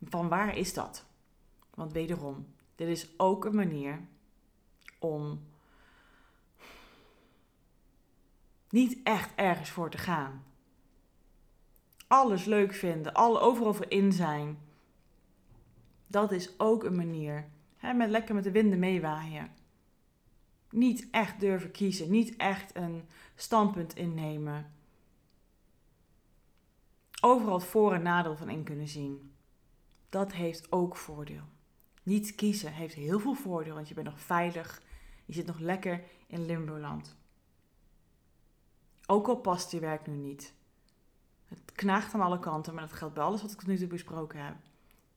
van 0.04 0.28
waar 0.28 0.58
is 0.58 0.73
dat? 0.73 1.06
Want 1.73 1.91
wederom, 1.91 2.45
dit 2.75 2.88
is 2.88 3.19
ook 3.19 3.45
een 3.45 3.55
manier 3.55 4.07
om 4.99 5.43
niet 8.69 8.99
echt 9.03 9.35
ergens 9.35 9.69
voor 9.69 9.89
te 9.89 9.97
gaan. 9.97 10.43
Alles 12.07 12.45
leuk 12.45 12.73
vinden, 12.73 13.13
alle, 13.13 13.39
overal 13.39 13.73
voor 13.73 13.89
in 13.89 14.11
zijn. 14.11 14.57
Dat 16.07 16.31
is 16.31 16.59
ook 16.59 16.83
een 16.83 16.95
manier. 16.95 17.49
Met 17.95 18.09
lekker 18.09 18.35
met 18.35 18.43
de 18.43 18.51
winden 18.51 18.79
meewaaien. 18.79 19.51
Niet 20.69 21.07
echt 21.11 21.39
durven 21.39 21.71
kiezen, 21.71 22.11
niet 22.11 22.35
echt 22.35 22.75
een 22.75 23.07
standpunt 23.35 23.95
innemen. 23.95 24.73
Overal 27.21 27.53
het 27.53 27.63
voor- 27.63 27.93
en 27.93 28.01
nadeel 28.01 28.38
van 28.38 28.49
in 28.49 28.63
kunnen 28.63 28.88
zien. 28.88 29.33
Dat 30.09 30.33
heeft 30.33 30.71
ook 30.71 30.95
voordeel. 30.95 31.43
Niet 32.05 32.35
kiezen 32.35 32.73
heeft 32.73 32.93
heel 32.93 33.19
veel 33.19 33.33
voordeel, 33.33 33.73
want 33.73 33.87
je 33.87 33.93
bent 33.93 34.07
nog 34.07 34.19
veilig. 34.19 34.81
Je 35.25 35.33
zit 35.33 35.45
nog 35.45 35.59
lekker 35.59 36.03
in 36.27 36.45
limboland. 36.45 37.15
Ook 39.05 39.27
al 39.27 39.35
past 39.35 39.71
je 39.71 39.79
werk 39.79 40.07
nu 40.07 40.15
niet. 40.15 40.53
Het 41.45 41.71
knaagt 41.73 42.13
aan 42.13 42.21
alle 42.21 42.39
kanten, 42.39 42.73
maar 42.73 42.87
dat 42.87 42.97
geldt 42.97 43.13
bij 43.13 43.23
alles 43.23 43.41
wat 43.41 43.51
ik 43.51 43.57
tot 43.57 43.67
nu 43.67 43.77
toe 43.77 43.87
besproken 43.87 44.45
heb. 44.45 44.55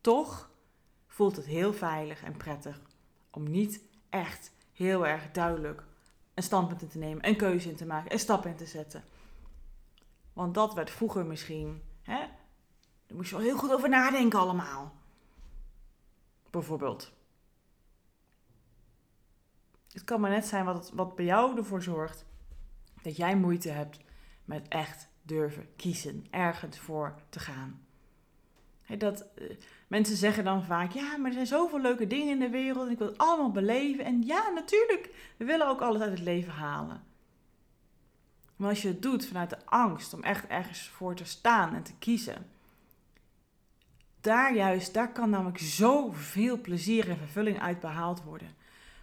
Toch 0.01 0.51
voelt 1.07 1.37
het 1.37 1.47
heel 1.47 1.73
veilig 1.73 2.23
en 2.23 2.37
prettig 2.37 2.81
om 3.31 3.51
niet 3.51 3.81
echt 4.09 4.53
heel 4.73 5.07
erg 5.07 5.31
duidelijk 5.31 5.85
een 6.35 6.43
standpunt 6.43 6.83
in 6.83 6.89
te 6.89 6.99
nemen, 6.99 7.27
een 7.29 7.37
keuze 7.37 7.69
in 7.69 7.77
te 7.77 7.87
maken, 7.87 8.13
een 8.13 8.19
stap 8.19 8.47
in 8.47 8.57
te 8.57 8.67
zetten. 8.67 9.05
Want 10.33 10.55
dat 10.55 10.75
werd 10.75 10.91
vroeger 10.91 11.27
misschien, 11.27 11.83
hè? 12.03 12.19
Daar 13.07 13.17
moest 13.17 13.31
je 13.31 13.37
wel 13.37 13.45
heel 13.45 13.59
goed 13.59 13.73
over 13.73 13.89
nadenken 13.89 14.39
allemaal. 14.39 14.98
Bijvoorbeeld. 16.59 17.13
Het 19.93 20.05
kan 20.05 20.21
maar 20.21 20.31
net 20.31 20.47
zijn 20.47 20.65
wat, 20.65 20.91
wat 20.95 21.15
bij 21.15 21.25
jou 21.25 21.57
ervoor 21.57 21.83
zorgt 21.83 22.25
dat 23.03 23.17
jij 23.17 23.37
moeite 23.37 23.69
hebt 23.69 24.01
met 24.45 24.69
echt 24.69 25.09
durven 25.23 25.69
kiezen, 25.77 26.27
ergens 26.31 26.79
voor 26.79 27.15
te 27.29 27.39
gaan. 27.39 27.87
dat, 28.99 29.27
uh, 29.39 29.51
mensen 29.87 30.17
zeggen 30.17 30.45
dan 30.45 30.65
vaak, 30.65 30.93
ja, 30.93 31.17
maar 31.17 31.27
er 31.27 31.33
zijn 31.33 31.47
zoveel 31.47 31.81
leuke 31.81 32.07
dingen 32.07 32.33
in 32.33 32.39
de 32.39 32.51
wereld 32.51 32.87
en 32.87 32.93
ik 32.93 32.99
wil 32.99 33.07
het 33.07 33.19
allemaal 33.19 33.53
beleven. 33.53 34.05
En 34.05 34.23
ja, 34.23 34.49
natuurlijk, 34.49 35.35
we 35.37 35.45
willen 35.45 35.69
ook 35.69 35.81
alles 35.81 36.01
uit 36.01 36.11
het 36.11 36.21
leven 36.21 36.53
halen. 36.53 37.05
Maar 38.57 38.69
als 38.69 38.83
je 38.83 38.89
het 38.89 39.03
doet 39.03 39.27
vanuit 39.27 39.51
de 39.51 39.67
angst 39.67 40.15
om 40.15 40.23
echt 40.23 40.47
ergens 40.47 40.89
voor 40.89 41.15
te 41.15 41.25
staan 41.25 41.75
en 41.75 41.83
te 41.83 41.97
kiezen, 41.99 42.47
daar 44.21 44.55
juist, 44.55 44.95
daar 44.95 45.13
kan 45.13 45.31
namelijk 45.31 45.59
zoveel 45.59 46.61
plezier 46.61 47.09
en 47.09 47.17
vervulling 47.17 47.61
uit 47.61 47.81
behaald 47.81 48.23
worden. 48.23 48.55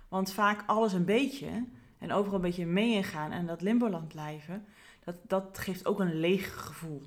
Want 0.07 0.33
vaak 0.33 0.63
alles 0.65 0.93
een 0.93 1.05
beetje, 1.05 1.65
en 1.97 2.11
overal 2.11 2.35
een 2.35 2.41
beetje 2.41 2.65
mee 2.65 2.93
ingaan 2.93 3.31
en 3.31 3.45
dat 3.45 3.61
limboland 3.61 4.07
blijven, 4.07 4.65
dat, 5.03 5.15
dat 5.27 5.57
geeft 5.57 5.85
ook 5.85 5.99
een 5.99 6.19
leeg 6.19 6.65
gevoel. 6.65 7.01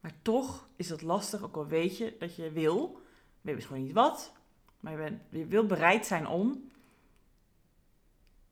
Maar 0.00 0.12
toch 0.22 0.68
is 0.76 0.90
het 0.90 1.02
lastig, 1.02 1.42
ook 1.42 1.56
al 1.56 1.66
weet 1.66 1.96
je 1.96 2.16
dat 2.18 2.36
je 2.36 2.50
wil, 2.50 3.02
weet 3.40 3.64
gewoon 3.64 3.82
niet 3.82 3.92
wat, 3.92 4.32
maar 4.80 4.92
je, 4.92 4.98
bent, 4.98 5.22
je 5.28 5.46
wil 5.46 5.66
bereid 5.66 6.06
zijn 6.06 6.26
om. 6.26 6.70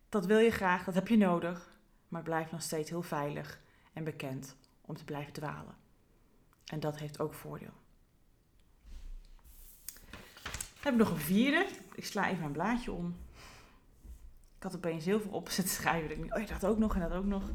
Dat 0.08 0.26
wil 0.26 0.38
je 0.38 0.50
graag, 0.50 0.84
dat 0.84 0.94
heb 0.94 1.08
je 1.08 1.16
nodig, 1.16 1.76
maar 2.08 2.22
blijf 2.22 2.50
nog 2.50 2.62
steeds 2.62 2.90
heel 2.90 3.02
veilig 3.02 3.60
en 3.92 4.04
bekend 4.04 4.56
om 4.80 4.96
te 4.96 5.04
blijven 5.04 5.32
dwalen. 5.32 5.76
En 6.68 6.80
dat 6.80 6.98
heeft 6.98 7.20
ook 7.20 7.34
voordeel. 7.34 7.72
Dan 10.52 10.80
heb 10.80 10.92
ik 10.92 10.98
nog 10.98 11.10
een 11.10 11.16
vierde. 11.16 11.66
Ik 11.94 12.04
sla 12.04 12.28
even 12.28 12.44
een 12.44 12.52
blaadje 12.52 12.92
om. 12.92 13.16
Ik 14.56 14.62
had 14.62 14.74
opeens 14.76 15.04
heel 15.04 15.20
veel 15.20 15.30
op 15.30 15.48
zitten 15.58 15.74
schrijven. 15.74 16.10
Ik 16.10 16.28
dacht, 16.28 16.40
oh 16.40 16.60
dat 16.60 16.70
ook 16.70 16.78
nog 16.78 16.94
en 16.94 17.00
dat 17.00 17.12
ook 17.12 17.24
nog. 17.24 17.50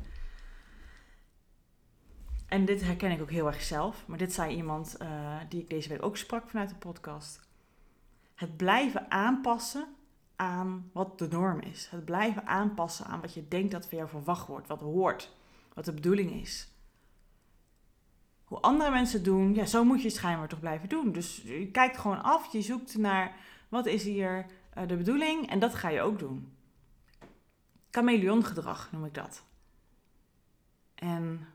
En 2.48 2.66
dit 2.66 2.82
herken 2.82 3.12
ik 3.12 3.22
ook 3.22 3.32
heel 3.32 3.48
erg 3.48 3.62
zelf. 3.62 4.08
Maar 4.08 4.18
dit 4.18 4.34
zei 4.34 4.56
iemand 4.56 4.96
uh, 5.02 5.38
die 5.50 5.62
ik 5.62 5.70
deze 5.70 5.90
week 5.90 6.04
ook 6.04 6.18
sprak 6.18 6.50
vanuit 6.50 6.70
de 6.70 6.76
podcast. 6.76 7.40
Het 8.36 8.58
blijven 8.58 9.12
aanpassen 9.12 9.96
aan 10.36 10.90
wat 10.94 11.20
de 11.20 11.28
norm 11.28 11.60
is. 11.60 11.88
Het 11.92 12.06
blijven 12.06 12.48
aanpassen 12.48 13.06
aan 13.06 13.22
wat 13.22 13.34
je 13.34 13.48
denkt 13.48 13.72
dat 13.72 13.88
van 13.88 13.98
jou 13.98 14.10
verwacht 14.10 14.48
wordt. 14.48 14.68
Wat 14.68 14.80
hoort. 14.80 15.36
Wat 15.74 15.86
de 15.86 15.94
bedoeling 15.94 16.32
is. 16.32 16.73
Andere 18.62 18.92
mensen 18.92 19.24
doen, 19.24 19.54
ja, 19.54 19.66
zo 19.66 19.84
moet 19.84 20.02
je 20.02 20.08
het 20.08 20.16
schijnbaar 20.16 20.48
toch 20.48 20.60
blijven 20.60 20.90
doen. 20.90 21.12
Dus 21.12 21.42
je 21.46 21.68
kijkt 21.72 21.98
gewoon 21.98 22.24
af, 22.24 22.52
je 22.52 22.62
zoekt 22.62 22.98
naar 22.98 23.36
wat 23.70 23.86
is 23.86 24.04
hier 24.04 24.46
uh, 24.78 24.88
de 24.88 24.98
bedoeling 24.98 25.50
en 25.50 25.60
dat 25.60 25.76
ga 25.76 25.90
je 25.90 26.02
ook 26.02 26.20
doen. 26.20 26.54
Chameleongedrag 27.90 28.92
noem 28.92 29.06
ik 29.06 29.14
dat. 29.14 29.44
En 30.96 31.48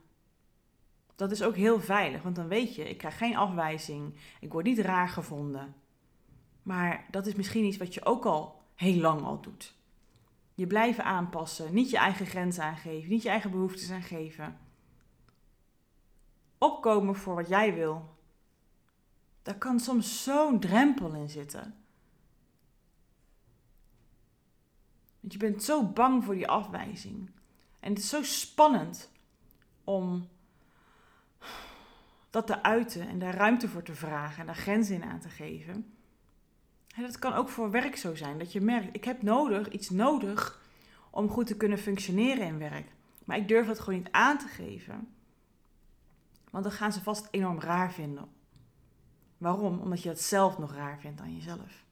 dat 1.16 1.30
is 1.30 1.42
ook 1.42 1.56
heel 1.56 1.80
veilig, 1.80 2.22
want 2.22 2.36
dan 2.36 2.48
weet 2.48 2.74
je, 2.74 2.88
ik 2.88 2.98
krijg 2.98 3.18
geen 3.18 3.36
afwijzing, 3.36 4.14
ik 4.40 4.52
word 4.52 4.64
niet 4.64 4.78
raar 4.78 5.08
gevonden. 5.08 5.74
Maar 6.62 7.06
dat 7.10 7.26
is 7.26 7.34
misschien 7.34 7.64
iets 7.64 7.76
wat 7.76 7.94
je 7.94 8.04
ook 8.04 8.24
al 8.24 8.62
heel 8.74 9.00
lang 9.00 9.22
al 9.22 9.40
doet. 9.40 9.74
Je 10.54 10.66
blijven 10.66 11.04
aanpassen, 11.04 11.74
niet 11.74 11.90
je 11.90 11.96
eigen 11.96 12.26
grenzen 12.26 12.64
aangeven, 12.64 13.10
niet 13.10 13.22
je 13.22 13.28
eigen 13.28 13.50
behoeftes 13.50 13.90
aangeven. 13.90 14.58
Opkomen 16.58 17.16
voor 17.16 17.34
wat 17.34 17.48
jij 17.48 17.74
wil. 17.74 18.16
Daar 19.42 19.58
kan 19.58 19.80
soms 19.80 20.22
zo'n 20.22 20.60
drempel 20.60 21.14
in 21.14 21.28
zitten. 21.28 21.74
Want 25.20 25.32
je 25.32 25.38
bent 25.38 25.62
zo 25.62 25.84
bang 25.84 26.24
voor 26.24 26.34
die 26.34 26.48
afwijzing. 26.48 27.30
En 27.80 27.88
het 27.88 27.98
is 27.98 28.08
zo 28.08 28.22
spannend 28.22 29.10
om 29.84 30.28
dat 32.30 32.46
te 32.46 32.62
uiten 32.62 33.08
en 33.08 33.18
daar 33.18 33.34
ruimte 33.34 33.68
voor 33.68 33.82
te 33.82 33.94
vragen 33.94 34.40
en 34.40 34.46
daar 34.46 34.54
grenzen 34.54 34.94
in 34.94 35.04
aan 35.04 35.20
te 35.20 35.28
geven. 35.28 35.92
En 36.94 37.02
dat 37.02 37.18
kan 37.18 37.32
ook 37.32 37.48
voor 37.48 37.70
werk 37.70 37.96
zo 37.96 38.14
zijn. 38.14 38.38
Dat 38.38 38.52
je 38.52 38.60
merkt, 38.60 38.96
ik 38.96 39.04
heb 39.04 39.22
nodig, 39.22 39.70
iets 39.70 39.90
nodig 39.90 40.60
om 41.10 41.28
goed 41.28 41.46
te 41.46 41.56
kunnen 41.56 41.78
functioneren 41.78 42.46
in 42.46 42.58
werk. 42.58 42.86
Maar 43.24 43.36
ik 43.36 43.48
durf 43.48 43.66
het 43.66 43.78
gewoon 43.80 43.98
niet 43.98 44.12
aan 44.12 44.38
te 44.38 44.48
geven. 44.48 45.08
Want 46.50 46.64
dan 46.64 46.72
gaan 46.72 46.92
ze 46.92 47.02
vast 47.02 47.28
enorm 47.30 47.60
raar 47.60 47.92
vinden. 47.92 48.28
Waarom? 49.38 49.80
Omdat 49.80 50.02
je 50.02 50.08
het 50.08 50.20
zelf 50.20 50.58
nog 50.58 50.74
raar 50.74 50.98
vindt 50.98 51.20
aan 51.20 51.34
jezelf. 51.34 51.84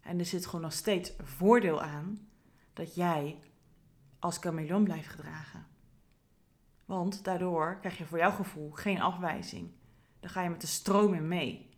En 0.00 0.18
er 0.18 0.24
zit 0.24 0.46
gewoon 0.46 0.60
nog 0.60 0.72
steeds 0.72 1.12
voordeel 1.22 1.82
aan 1.82 2.28
dat 2.72 2.94
jij 2.94 3.38
als 4.18 4.38
chameleon 4.38 4.84
blijft 4.84 5.08
gedragen. 5.08 5.66
Want 6.84 7.24
daardoor 7.24 7.78
krijg 7.80 7.98
je 7.98 8.06
voor 8.06 8.18
jouw 8.18 8.30
gevoel 8.30 8.70
geen 8.70 9.00
afwijzing. 9.00 9.70
Dan 10.20 10.30
ga 10.30 10.42
je 10.42 10.50
met 10.50 10.60
de 10.60 10.66
stroom 10.66 11.14
in 11.14 11.28
mee. 11.28 11.70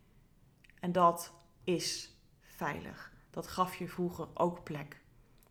En 0.80 0.92
dat 0.92 1.32
is 1.64 2.16
veilig. 2.40 3.12
Dat 3.30 3.46
gaf 3.46 3.74
je 3.74 3.88
vroeger 3.88 4.28
ook 4.34 4.64
plek. 4.64 5.00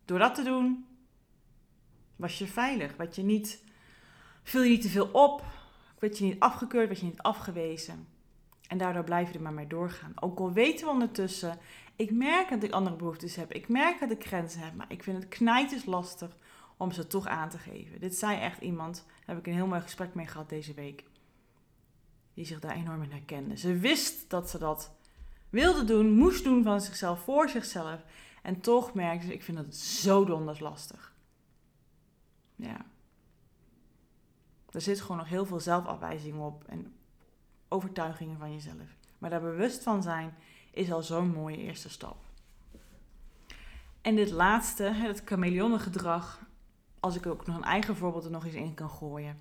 Door 0.05 0.19
dat 0.19 0.35
te 0.35 0.43
doen, 0.43 0.85
was 2.15 2.37
je 2.37 2.47
veilig. 2.47 2.95
Werd 2.95 3.15
je 3.15 3.23
niet, 3.23 3.63
viel 4.43 4.61
je 4.61 4.69
niet 4.69 4.81
te 4.81 4.89
veel 4.89 5.07
op. 5.11 5.43
Werd 6.01 6.17
je 6.17 6.23
niet 6.23 6.39
afgekeurd, 6.39 6.87
werd 6.87 6.99
je 6.99 7.05
niet 7.05 7.21
afgewezen. 7.21 8.07
En 8.67 8.77
daardoor 8.77 9.03
blijf 9.03 9.27
je 9.27 9.33
er 9.33 9.41
maar 9.41 9.53
mee 9.53 9.67
doorgaan. 9.67 10.13
Ook 10.15 10.39
al 10.39 10.51
weten 10.51 10.85
we 10.85 10.91
ondertussen, 10.91 11.59
ik 11.95 12.11
merk 12.11 12.49
dat 12.49 12.63
ik 12.63 12.71
andere 12.71 12.95
behoeftes 12.95 13.35
heb. 13.35 13.53
Ik 13.53 13.67
merk 13.67 13.99
dat 13.99 14.11
ik 14.11 14.25
grenzen 14.25 14.61
heb. 14.61 14.75
Maar 14.75 14.91
ik 14.91 15.03
vind 15.03 15.17
het 15.17 15.27
knijters 15.27 15.85
lastig 15.85 16.37
om 16.77 16.91
ze 16.91 17.07
toch 17.07 17.27
aan 17.27 17.49
te 17.49 17.57
geven. 17.57 17.99
Dit 17.99 18.15
zei 18.15 18.39
echt 18.39 18.61
iemand, 18.61 19.05
daar 19.05 19.35
heb 19.35 19.37
ik 19.37 19.47
een 19.47 19.53
heel 19.53 19.67
mooi 19.67 19.81
gesprek 19.81 20.13
mee 20.13 20.27
gehad 20.27 20.49
deze 20.49 20.73
week. 20.73 21.03
Die 22.33 22.45
zich 22.45 22.59
daar 22.59 22.75
enorm 22.75 23.03
in 23.03 23.11
herkende. 23.11 23.57
Ze 23.57 23.77
wist 23.77 24.29
dat 24.29 24.49
ze 24.49 24.57
dat 24.57 24.91
wilde 25.49 25.83
doen, 25.83 26.11
moest 26.11 26.43
doen 26.43 26.63
van 26.63 26.81
zichzelf, 26.81 27.19
voor 27.23 27.49
zichzelf. 27.49 28.03
En 28.41 28.61
toch 28.61 28.93
merkte 28.93 29.25
ze, 29.25 29.33
ik 29.33 29.43
vind 29.43 29.57
het 29.57 29.75
zo 29.75 30.25
donders 30.25 30.59
lastig. 30.59 31.13
Ja. 32.55 32.85
Er 34.71 34.81
zit 34.81 35.01
gewoon 35.01 35.17
nog 35.17 35.29
heel 35.29 35.45
veel 35.45 35.59
zelfafwijzing 35.59 36.39
op 36.39 36.63
en 36.67 36.93
overtuigingen 37.67 38.37
van 38.37 38.53
jezelf. 38.53 38.95
Maar 39.17 39.29
daar 39.29 39.41
bewust 39.41 39.83
van 39.83 40.03
zijn 40.03 40.33
is 40.71 40.91
al 40.91 41.03
zo'n 41.03 41.31
mooie 41.31 41.57
eerste 41.57 41.89
stap. 41.89 42.15
En 44.01 44.15
dit 44.15 44.31
laatste, 44.31 44.83
het 44.83 45.21
chameleonnengedrag, 45.25 46.39
als 46.99 47.15
ik 47.15 47.25
ook 47.25 47.45
nog 47.45 47.55
een 47.55 47.63
eigen 47.63 47.95
voorbeeld 47.95 48.25
er 48.25 48.31
nog 48.31 48.45
eens 48.45 48.53
in 48.53 48.73
kan 48.73 48.89
gooien. 48.89 49.37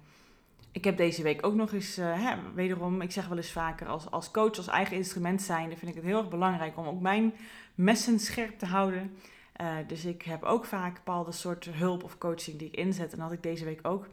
Ik 0.73 0.85
heb 0.85 0.97
deze 0.97 1.23
week 1.23 1.47
ook 1.47 1.55
nog 1.55 1.73
eens, 1.73 1.99
uh, 1.99 2.25
hè, 2.25 2.37
wederom, 2.55 3.01
ik 3.01 3.13
zeg 3.13 3.29
wel 3.29 3.37
eens 3.37 3.53
vaker, 3.53 3.87
als, 3.87 4.11
als 4.11 4.31
coach, 4.31 4.57
als 4.57 4.67
eigen 4.67 4.97
instrument 4.97 5.43
zijnde, 5.43 5.77
vind 5.77 5.91
ik 5.91 5.97
het 5.97 6.07
heel 6.07 6.19
erg 6.19 6.29
belangrijk 6.29 6.77
om 6.77 6.87
ook 6.87 7.01
mijn 7.01 7.35
messen 7.75 8.19
scherp 8.19 8.59
te 8.59 8.67
houden. 8.67 9.17
Uh, 9.61 9.77
dus 9.87 10.05
ik 10.05 10.23
heb 10.23 10.43
ook 10.43 10.65
vaak 10.65 10.95
bepaalde 10.95 11.33
soorten 11.33 11.75
hulp 11.75 12.05
of 12.05 12.19
coaching 12.19 12.59
die 12.59 12.69
ik 12.69 12.77
inzet. 12.77 13.13
En 13.13 13.19
dat 13.19 13.27
had 13.27 13.37
ik 13.37 13.43
deze 13.43 13.65
week 13.65 13.81
ook. 13.83 14.07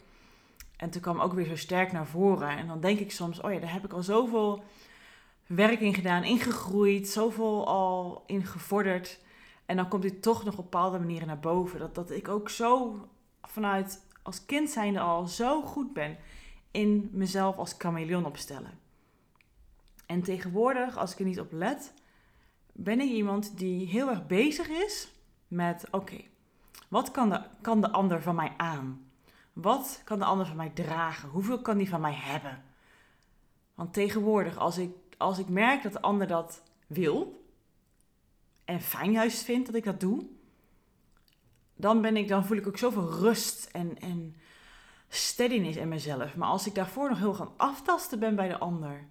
En 0.78 0.90
toen 0.90 1.02
kwam 1.02 1.20
ook 1.20 1.34
weer 1.34 1.46
zo 1.46 1.56
sterk 1.56 1.92
naar 1.92 2.08
voren. 2.08 2.50
En 2.50 2.68
dan 2.68 2.80
denk 2.80 3.00
ik 3.00 3.12
soms, 3.12 3.42
oh 3.42 3.54
ja, 3.54 3.60
daar 3.60 3.74
heb 3.74 3.86
ik 3.86 3.94
al 3.94 4.04
zoveel 4.04 4.64
werk 5.48 5.80
in 5.80 5.94
gedaan, 5.94 6.24
ingegroeid, 6.24 7.08
zoveel 7.08 7.68
al 7.68 8.24
in 8.26 8.46
gevorderd. 8.46 9.20
En 9.66 9.76
dan 9.76 9.88
komt 9.88 10.02
dit 10.02 10.22
toch 10.22 10.44
nog 10.44 10.58
op 10.58 10.64
bepaalde 10.64 11.00
manieren 11.00 11.28
naar 11.28 11.40
boven. 11.40 11.80
Dat, 11.80 11.96
dat 11.96 12.12
ik 12.12 12.28
ook 12.28 12.50
zo 12.50 12.96
vanuit 13.42 14.06
als 14.24 14.46
kind 14.46 14.70
zijnde 14.70 15.00
al 15.00 15.26
zo 15.26 15.62
goed 15.62 15.94
ben 15.94 16.18
in 16.72 17.10
mezelf 17.12 17.58
als 17.58 17.76
chameleon 17.78 18.26
opstellen. 18.26 18.80
En 20.06 20.22
tegenwoordig, 20.22 20.98
als 20.98 21.12
ik 21.12 21.20
er 21.20 21.26
niet 21.26 21.40
op 21.40 21.52
let, 21.52 21.94
ben 22.72 23.00
ik 23.00 23.10
iemand 23.10 23.58
die 23.58 23.88
heel 23.88 24.10
erg 24.10 24.28
bezig 24.28 24.70
is 24.70 25.12
met: 25.48 25.86
oké, 25.92 26.18
wat 26.88 27.12
kan 27.12 27.30
de, 27.30 27.42
kan 27.62 27.82
de 27.82 27.92
ander 27.92 28.22
van 28.22 28.36
mij 28.36 28.54
aan? 28.58 29.07
Wat 29.62 30.02
kan 30.04 30.20
de 30.20 30.26
ander 30.26 30.46
van 30.46 30.56
mij 30.56 30.70
dragen? 30.70 31.30
Hoeveel 31.30 31.62
kan 31.62 31.78
die 31.78 31.90
van 31.90 32.02
mij 32.02 32.14
hebben? 32.14 32.64
Want 33.76 33.94
tegenwoordig, 33.94 34.58
als 34.58 34.78
ik, 34.78 34.92
als 35.18 35.40
ik 35.40 35.48
merk 35.48 35.84
dat 35.84 35.94
de 35.94 36.02
ander 36.02 36.28
dat 36.28 36.62
wil 36.88 37.46
en 38.66 38.82
fijn 38.82 39.12
juist 39.12 39.44
vindt 39.44 39.66
dat 39.66 39.76
ik 39.76 39.84
dat 39.84 40.00
doe, 40.00 40.26
dan, 41.76 42.02
ben 42.02 42.18
ik, 42.18 42.28
dan 42.28 42.46
voel 42.46 42.58
ik 42.58 42.68
ook 42.68 42.78
zoveel 42.78 43.10
rust 43.10 43.70
en, 43.72 44.00
en 44.00 44.36
steadiness 45.10 45.78
in 45.78 45.88
mezelf. 45.88 46.36
Maar 46.36 46.50
als 46.50 46.68
ik 46.68 46.76
daarvoor 46.76 47.10
nog 47.10 47.18
heel 47.18 47.34
gaan 47.34 47.54
aftasten 47.58 48.20
ben 48.20 48.36
bij 48.36 48.48
de 48.48 48.58
ander, 48.58 49.08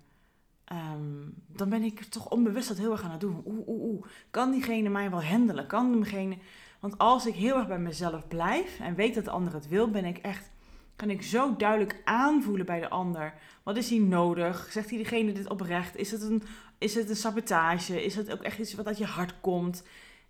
um, 0.73 1.35
dan 1.47 1.69
ben 1.69 1.83
ik 1.83 2.05
toch 2.05 2.31
onbewust 2.31 2.69
dat 2.69 2.77
heel 2.77 2.93
erg 2.93 3.03
aan 3.03 3.11
het 3.11 3.21
doen. 3.21 3.43
Oeh, 3.45 3.69
oeh, 3.69 3.83
oeh. 3.83 4.07
Kan 4.31 4.51
diegene 4.51 4.89
mij 4.89 5.11
wel 5.11 5.25
handelen? 5.25 5.67
Kan 5.67 5.93
diegene... 5.93 6.39
Want 6.87 6.99
als 6.99 7.27
ik 7.27 7.35
heel 7.35 7.57
erg 7.57 7.67
bij 7.67 7.79
mezelf 7.79 8.29
blijf 8.29 8.79
en 8.81 8.95
weet 8.95 9.15
dat 9.15 9.25
de 9.25 9.31
ander 9.31 9.53
het 9.53 9.69
wil, 9.69 9.91
ben 9.91 10.05
ik 10.05 10.19
echt, 10.19 10.51
kan 10.97 11.11
ik 11.11 11.23
zo 11.23 11.57
duidelijk 11.57 12.01
aanvoelen 12.05 12.67
bij 12.67 12.81
de 12.81 12.89
ander. 12.89 13.35
Wat 13.63 13.77
is 13.77 13.91
hij 13.91 13.99
nodig? 13.99 14.69
Zegt 14.71 14.91
hij 14.91 14.99
degene 14.99 15.33
dit 15.33 15.49
oprecht? 15.49 15.97
Is 15.97 16.11
het 16.11 16.23
een, 16.23 16.43
is 16.79 16.95
het 16.95 17.09
een 17.09 17.17
sabotage? 17.17 18.05
Is 18.05 18.15
het 18.15 18.33
ook 18.33 18.43
echt 18.43 18.59
iets 18.59 18.75
wat 18.75 18.87
uit 18.87 18.99
je 18.99 19.05
hart 19.05 19.35
komt? 19.41 19.83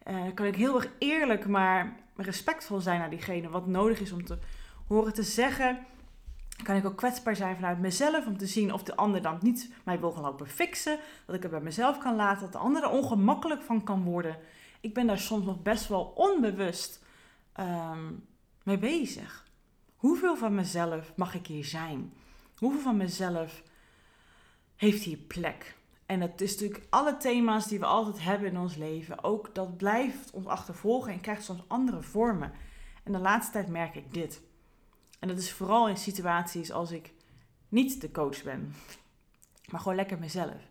Uh, 0.08 0.20
kan 0.34 0.46
ik 0.46 0.56
heel 0.56 0.74
erg 0.74 0.88
eerlijk, 0.98 1.46
maar 1.46 1.96
respectvol 2.16 2.80
zijn 2.80 2.98
naar 2.98 3.10
diegene 3.10 3.48
wat 3.48 3.66
nodig 3.66 4.00
is 4.00 4.12
om 4.12 4.24
te 4.24 4.38
horen 4.86 5.14
te 5.14 5.22
zeggen. 5.22 5.78
Kan 6.62 6.76
ik 6.76 6.86
ook 6.86 6.96
kwetsbaar 6.96 7.36
zijn 7.36 7.54
vanuit 7.54 7.78
mezelf 7.78 8.26
om 8.26 8.36
te 8.38 8.46
zien 8.46 8.72
of 8.72 8.82
de 8.82 8.96
ander 8.96 9.22
dan 9.22 9.38
niet 9.40 9.72
mij 9.84 10.00
wil 10.00 10.12
gaan 10.12 10.22
lopen 10.22 10.46
fixen. 10.46 10.98
Dat 11.26 11.36
ik 11.36 11.42
het 11.42 11.50
bij 11.50 11.60
mezelf 11.60 11.98
kan 11.98 12.16
laten, 12.16 12.42
dat 12.42 12.52
de 12.52 12.58
ander 12.58 12.82
er 12.82 12.90
ongemakkelijk 12.90 13.62
van 13.62 13.84
kan 13.84 14.02
worden. 14.02 14.36
Ik 14.80 14.94
ben 14.94 15.06
daar 15.06 15.18
soms 15.18 15.44
nog 15.44 15.62
best 15.62 15.88
wel 15.88 16.04
onbewust 16.04 17.04
um, 17.60 18.26
mee 18.62 18.78
bezig. 18.78 19.46
Hoeveel 19.96 20.36
van 20.36 20.54
mezelf 20.54 21.12
mag 21.16 21.34
ik 21.34 21.46
hier 21.46 21.64
zijn? 21.64 22.12
Hoeveel 22.58 22.80
van 22.80 22.96
mezelf 22.96 23.62
heeft 24.76 25.02
hier 25.02 25.16
plek? 25.16 25.76
En 26.06 26.20
het 26.20 26.40
is 26.40 26.50
natuurlijk 26.50 26.86
alle 26.90 27.16
thema's 27.16 27.66
die 27.66 27.78
we 27.78 27.84
altijd 27.84 28.24
hebben 28.24 28.48
in 28.48 28.58
ons 28.58 28.76
leven, 28.76 29.24
ook 29.24 29.54
dat 29.54 29.76
blijft 29.76 30.30
ons 30.30 30.46
achtervolgen 30.46 31.12
en 31.12 31.20
krijgt 31.20 31.44
soms 31.44 31.62
andere 31.66 32.02
vormen. 32.02 32.52
En 33.04 33.12
de 33.12 33.18
laatste 33.18 33.52
tijd 33.52 33.68
merk 33.68 33.94
ik 33.94 34.14
dit. 34.14 34.42
En 35.18 35.28
dat 35.28 35.38
is 35.38 35.52
vooral 35.52 35.88
in 35.88 35.96
situaties 35.96 36.72
als 36.72 36.90
ik 36.90 37.12
niet 37.68 38.00
de 38.00 38.10
coach 38.10 38.42
ben, 38.42 38.74
maar 39.70 39.80
gewoon 39.80 39.96
lekker 39.96 40.18
mezelf. 40.18 40.68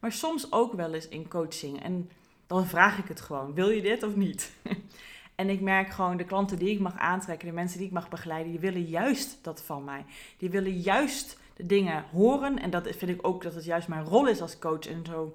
Maar 0.00 0.12
soms 0.12 0.52
ook 0.52 0.72
wel 0.72 0.94
eens 0.94 1.08
in 1.08 1.28
coaching. 1.28 1.82
En 1.82 2.10
dan 2.46 2.66
vraag 2.66 2.98
ik 2.98 3.08
het 3.08 3.20
gewoon: 3.20 3.54
wil 3.54 3.68
je 3.68 3.82
dit 3.82 4.02
of 4.02 4.14
niet? 4.14 4.52
en 5.34 5.50
ik 5.50 5.60
merk 5.60 5.90
gewoon 5.90 6.16
de 6.16 6.24
klanten 6.24 6.58
die 6.58 6.70
ik 6.70 6.80
mag 6.80 6.96
aantrekken, 6.96 7.48
de 7.48 7.54
mensen 7.54 7.78
die 7.78 7.86
ik 7.86 7.92
mag 7.92 8.08
begeleiden, 8.08 8.50
die 8.50 8.60
willen 8.60 8.84
juist 8.84 9.38
dat 9.42 9.62
van 9.62 9.84
mij. 9.84 10.04
Die 10.38 10.50
willen 10.50 10.80
juist 10.80 11.38
de 11.56 11.66
dingen 11.66 12.04
horen. 12.12 12.58
En 12.58 12.70
dat 12.70 12.88
vind 12.96 13.10
ik 13.10 13.26
ook 13.26 13.42
dat 13.42 13.54
het 13.54 13.64
juist 13.64 13.88
mijn 13.88 14.04
rol 14.04 14.28
is 14.28 14.40
als 14.40 14.58
coach. 14.58 14.86
En 14.86 15.04
zo 15.04 15.34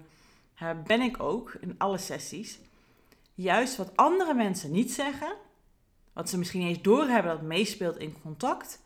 ben 0.86 1.02
ik 1.02 1.24
ook 1.24 1.54
in 1.60 1.76
alle 1.78 1.98
sessies. 1.98 2.60
Juist 3.34 3.78
wat 3.78 3.96
andere 3.96 4.34
mensen 4.34 4.72
niet 4.72 4.92
zeggen, 4.92 5.36
Dat 6.14 6.30
ze 6.30 6.38
misschien 6.38 6.62
eens 6.62 6.82
doorhebben 6.82 7.32
dat 7.32 7.42
meespeelt 7.42 7.98
in 7.98 8.22
contact. 8.22 8.82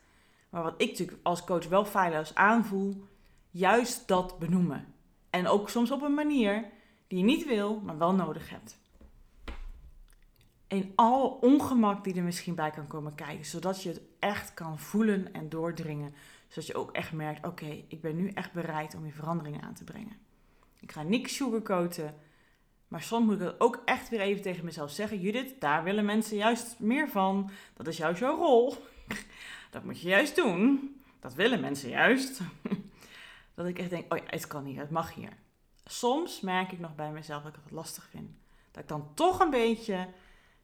Maar 0.50 0.62
wat 0.62 0.74
ik 0.76 0.90
natuurlijk 0.90 1.18
als 1.22 1.44
coach 1.44 1.68
wel 1.68 1.84
feilloos 1.84 2.34
aanvoel, 2.34 3.04
juist 3.50 4.08
dat 4.08 4.38
benoemen. 4.38 4.94
En 5.30 5.48
ook 5.48 5.68
soms 5.68 5.90
op 5.90 6.02
een 6.02 6.14
manier 6.14 6.64
die 7.06 7.18
je 7.18 7.24
niet 7.24 7.46
wil, 7.46 7.80
maar 7.80 7.98
wel 7.98 8.14
nodig 8.14 8.50
hebt. 8.50 8.78
In 10.66 10.92
alle 10.94 11.28
ongemak 11.40 12.04
die 12.04 12.14
er 12.14 12.22
misschien 12.22 12.54
bij 12.54 12.70
kan 12.70 12.86
komen 12.86 13.14
kijken, 13.14 13.44
zodat 13.44 13.82
je 13.82 13.88
het 13.88 14.00
echt 14.18 14.54
kan 14.54 14.78
voelen 14.78 15.32
en 15.32 15.48
doordringen. 15.48 16.14
Zodat 16.48 16.66
je 16.66 16.74
ook 16.74 16.92
echt 16.92 17.12
merkt, 17.12 17.46
oké, 17.46 17.84
ik 17.88 18.00
ben 18.00 18.16
nu 18.16 18.28
echt 18.28 18.52
bereid 18.52 18.94
om 18.94 19.02
die 19.02 19.14
veranderingen 19.14 19.62
aan 19.62 19.74
te 19.74 19.84
brengen. 19.84 20.16
Ik 20.80 20.92
ga 20.92 21.02
niks 21.02 21.36
sugarcoaten, 21.36 22.14
maar 22.88 23.02
soms 23.02 23.24
moet 23.26 23.34
ik 23.34 23.46
het 23.46 23.60
ook 23.60 23.82
echt 23.84 24.08
weer 24.08 24.20
even 24.20 24.42
tegen 24.42 24.64
mezelf 24.64 24.90
zeggen. 24.90 25.20
Judith, 25.20 25.60
daar 25.60 25.84
willen 25.84 26.04
mensen 26.04 26.36
juist 26.36 26.78
meer 26.78 27.08
van. 27.08 27.50
Dat 27.74 27.86
is 27.86 27.96
juist 27.96 28.20
jouw 28.20 28.36
rol. 28.36 28.74
Dat 29.70 29.84
moet 29.84 30.00
je 30.00 30.08
juist 30.08 30.36
doen. 30.36 30.94
Dat 31.20 31.34
willen 31.34 31.60
mensen 31.60 31.88
juist. 31.88 32.40
Dat 33.54 33.66
ik 33.66 33.78
echt 33.78 33.90
denk, 33.90 34.12
oh 34.12 34.18
ja, 34.18 34.24
het 34.26 34.46
kan 34.46 34.64
hier, 34.64 34.80
het 34.80 34.90
mag 34.90 35.14
hier. 35.14 35.32
Soms 35.88 36.40
merk 36.40 36.72
ik 36.72 36.78
nog 36.78 36.94
bij 36.94 37.10
mezelf 37.10 37.42
dat 37.42 37.52
ik 37.52 37.60
het 37.62 37.72
lastig 37.72 38.08
vind. 38.10 38.30
Dat 38.70 38.82
ik 38.82 38.88
dan 38.88 39.14
toch 39.14 39.40
een 39.40 39.50
beetje 39.50 40.08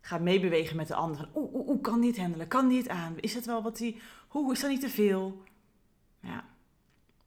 ga 0.01 0.19
meebewegen 0.19 0.77
met 0.77 0.89
de 0.89 0.95
ander. 0.95 1.29
Oeh, 1.35 1.55
oeh, 1.55 1.69
oeh, 1.69 1.83
kan 1.83 2.01
niet 2.01 2.19
handelen, 2.19 2.49
kan 2.49 2.67
niet 2.67 2.89
aan. 2.89 3.19
Is 3.21 3.35
het 3.35 3.47
wel 3.47 3.63
wat 3.63 3.77
die, 3.77 4.01
hoe 4.29 4.53
is 4.53 4.61
dat 4.61 4.71
niet 4.71 4.81
te 4.81 4.89
veel? 4.89 5.43
Ja. 6.21 6.45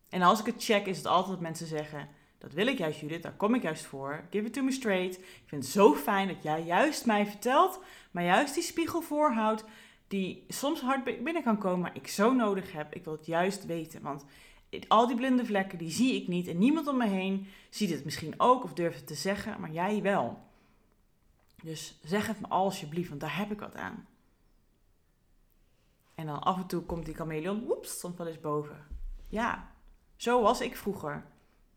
En 0.09 0.21
als 0.21 0.39
ik 0.39 0.45
het 0.45 0.63
check, 0.63 0.85
is 0.85 0.97
het 0.97 1.05
altijd 1.05 1.31
dat 1.31 1.41
mensen 1.41 1.67
zeggen, 1.67 2.09
dat 2.37 2.53
wil 2.53 2.67
ik 2.67 2.77
juist 2.77 2.99
Judith, 2.99 3.23
daar 3.23 3.35
kom 3.35 3.55
ik 3.55 3.61
juist 3.61 3.85
voor. 3.85 4.23
Give 4.29 4.45
it 4.45 4.53
to 4.53 4.63
me 4.63 4.71
straight. 4.71 5.17
Ik 5.17 5.43
vind 5.45 5.63
het 5.63 5.71
zo 5.71 5.93
fijn 5.93 6.27
dat 6.27 6.43
jij 6.43 6.63
juist 6.63 7.05
mij 7.05 7.25
vertelt, 7.25 7.79
maar 8.11 8.23
juist 8.23 8.53
die 8.53 8.63
spiegel 8.63 9.01
voorhoudt, 9.01 9.63
die 10.07 10.45
soms 10.47 10.81
hard 10.81 11.03
binnen 11.23 11.43
kan 11.43 11.57
komen, 11.57 11.79
maar 11.79 11.95
ik 11.95 12.07
zo 12.07 12.33
nodig 12.33 12.71
heb. 12.71 12.93
Ik 12.93 13.03
wil 13.03 13.13
het 13.13 13.25
juist 13.25 13.65
weten, 13.65 14.01
want 14.01 14.25
al 14.87 15.07
die 15.07 15.15
blinde 15.15 15.45
vlekken, 15.45 15.77
die 15.77 15.91
zie 15.91 16.21
ik 16.21 16.27
niet. 16.27 16.47
En 16.47 16.57
niemand 16.57 16.87
om 16.87 16.97
me 16.97 17.07
heen 17.07 17.47
ziet 17.69 17.89
het 17.89 18.05
misschien 18.05 18.33
ook 18.37 18.63
of 18.63 18.73
durft 18.73 18.97
het 18.97 19.07
te 19.07 19.13
zeggen, 19.13 19.59
maar 19.59 19.71
jij 19.71 20.01
wel. 20.01 20.43
Dus 21.63 21.99
zeg 22.03 22.27
het 22.27 22.39
me 22.39 22.47
alsjeblieft, 22.47 23.09
want 23.09 23.21
daar 23.21 23.37
heb 23.37 23.51
ik 23.51 23.59
wat 23.59 23.75
aan. 23.75 24.07
En 26.15 26.25
dan 26.25 26.43
af 26.43 26.57
en 26.57 26.65
toe 26.65 26.81
komt 26.81 27.05
die 27.05 27.15
chameleon, 27.15 27.65
woeps, 27.65 27.91
stond 27.91 28.17
wel 28.17 28.27
eens 28.27 28.39
boven. 28.39 28.87
Ja, 29.27 29.71
zo 30.15 30.41
was 30.41 30.61
ik 30.61 30.75
vroeger. 30.75 31.25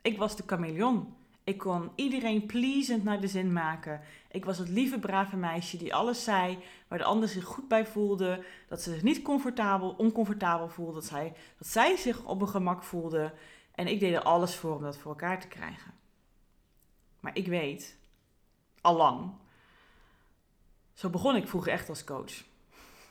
Ik 0.02 0.18
was 0.18 0.36
de 0.36 0.42
chameleon. 0.46 1.16
Ik 1.48 1.58
kon 1.58 1.90
iedereen 1.94 2.46
pleasend 2.46 3.04
naar 3.04 3.20
de 3.20 3.28
zin 3.28 3.52
maken. 3.52 4.00
Ik 4.30 4.44
was 4.44 4.58
het 4.58 4.68
lieve, 4.68 4.98
brave 4.98 5.36
meisje 5.36 5.76
die 5.76 5.94
alles 5.94 6.24
zei 6.24 6.58
waar 6.88 6.98
de 6.98 7.04
ander 7.04 7.28
zich 7.28 7.44
goed 7.44 7.68
bij 7.68 7.86
voelde. 7.86 8.44
Dat 8.68 8.82
ze 8.82 8.92
zich 8.92 9.02
niet 9.02 9.22
comfortabel, 9.22 9.90
oncomfortabel 9.90 10.68
voelde. 10.68 10.92
Dat 10.92 11.04
zij, 11.04 11.32
dat 11.58 11.68
zij 11.68 11.96
zich 11.96 12.24
op 12.24 12.40
een 12.40 12.48
gemak 12.48 12.82
voelde. 12.82 13.34
En 13.74 13.86
ik 13.86 14.00
deed 14.00 14.14
er 14.14 14.22
alles 14.22 14.54
voor 14.54 14.76
om 14.76 14.82
dat 14.82 14.96
voor 14.96 15.10
elkaar 15.10 15.40
te 15.40 15.48
krijgen. 15.48 15.92
Maar 17.20 17.36
ik 17.36 17.46
weet, 17.46 17.96
al 18.80 18.96
lang, 18.96 19.32
zo 20.94 21.10
begon 21.10 21.36
ik 21.36 21.48
vroeger 21.48 21.72
echt 21.72 21.88
als 21.88 22.04
coach. 22.04 22.44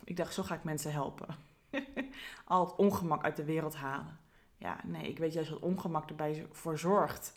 Ik 0.03 0.17
dacht, 0.17 0.33
zo 0.33 0.43
ga 0.43 0.55
ik 0.55 0.63
mensen 0.63 0.91
helpen. 0.91 1.27
Al 2.45 2.65
het 2.65 2.75
ongemak 2.75 3.23
uit 3.23 3.35
de 3.35 3.43
wereld 3.43 3.75
halen. 3.75 4.19
Ja, 4.57 4.79
nee, 4.83 5.07
ik 5.09 5.17
weet 5.17 5.33
juist 5.33 5.49
wat 5.49 5.59
ongemak 5.59 6.09
erbij 6.09 6.47
voor 6.51 6.77
zorgt. 6.77 7.35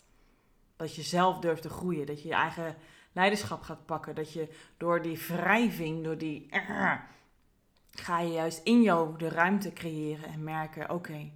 Dat 0.81 0.95
je 0.95 1.01
zelf 1.01 1.39
durft 1.39 1.61
te 1.61 1.69
groeien. 1.69 2.05
Dat 2.05 2.21
je 2.21 2.27
je 2.27 2.33
eigen 2.33 2.75
leiderschap 3.11 3.61
gaat 3.61 3.85
pakken. 3.85 4.15
Dat 4.15 4.33
je 4.33 4.49
door 4.77 5.01
die 5.01 5.17
wrijving, 5.27 6.03
door 6.03 6.17
die... 6.17 6.47
ga 7.91 8.19
je 8.19 8.31
juist 8.31 8.63
in 8.63 8.81
jou 8.81 9.17
de 9.17 9.29
ruimte 9.29 9.73
creëren 9.73 10.25
en 10.25 10.43
merken... 10.43 10.89
Oké, 10.89 11.31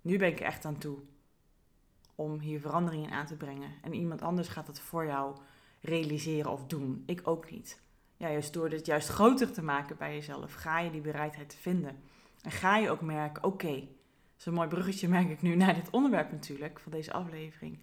nu 0.00 0.18
ben 0.18 0.28
ik 0.28 0.40
echt 0.40 0.64
aan 0.64 0.78
toe. 0.78 0.98
Om 2.14 2.38
hier 2.38 2.60
veranderingen 2.60 3.10
aan 3.10 3.26
te 3.26 3.36
brengen. 3.36 3.70
En 3.82 3.94
iemand 3.94 4.22
anders 4.22 4.48
gaat 4.48 4.66
het 4.66 4.80
voor 4.80 5.06
jou 5.06 5.36
realiseren 5.80 6.50
of 6.50 6.66
doen. 6.66 7.02
Ik 7.06 7.20
ook 7.24 7.50
niet. 7.50 7.80
Ja, 8.16 8.30
juist 8.30 8.52
door 8.52 8.68
dit 8.68 8.86
juist 8.86 9.08
groter 9.08 9.52
te 9.52 9.62
maken 9.62 9.96
bij 9.96 10.14
jezelf, 10.14 10.54
ga 10.54 10.78
je 10.80 10.90
die 10.90 11.00
bereidheid 11.00 11.56
vinden. 11.60 12.02
En 12.42 12.50
ga 12.50 12.76
je 12.76 12.90
ook 12.90 13.00
merken, 13.00 13.44
oké, 13.44 13.88
zo'n 14.36 14.54
mooi 14.54 14.68
bruggetje 14.68 15.08
merk 15.08 15.28
ik 15.28 15.42
nu 15.42 15.54
naar 15.54 15.74
dit 15.74 15.90
onderwerp 15.90 16.30
natuurlijk, 16.30 16.80
van 16.80 16.92
deze 16.92 17.12
aflevering. 17.12 17.78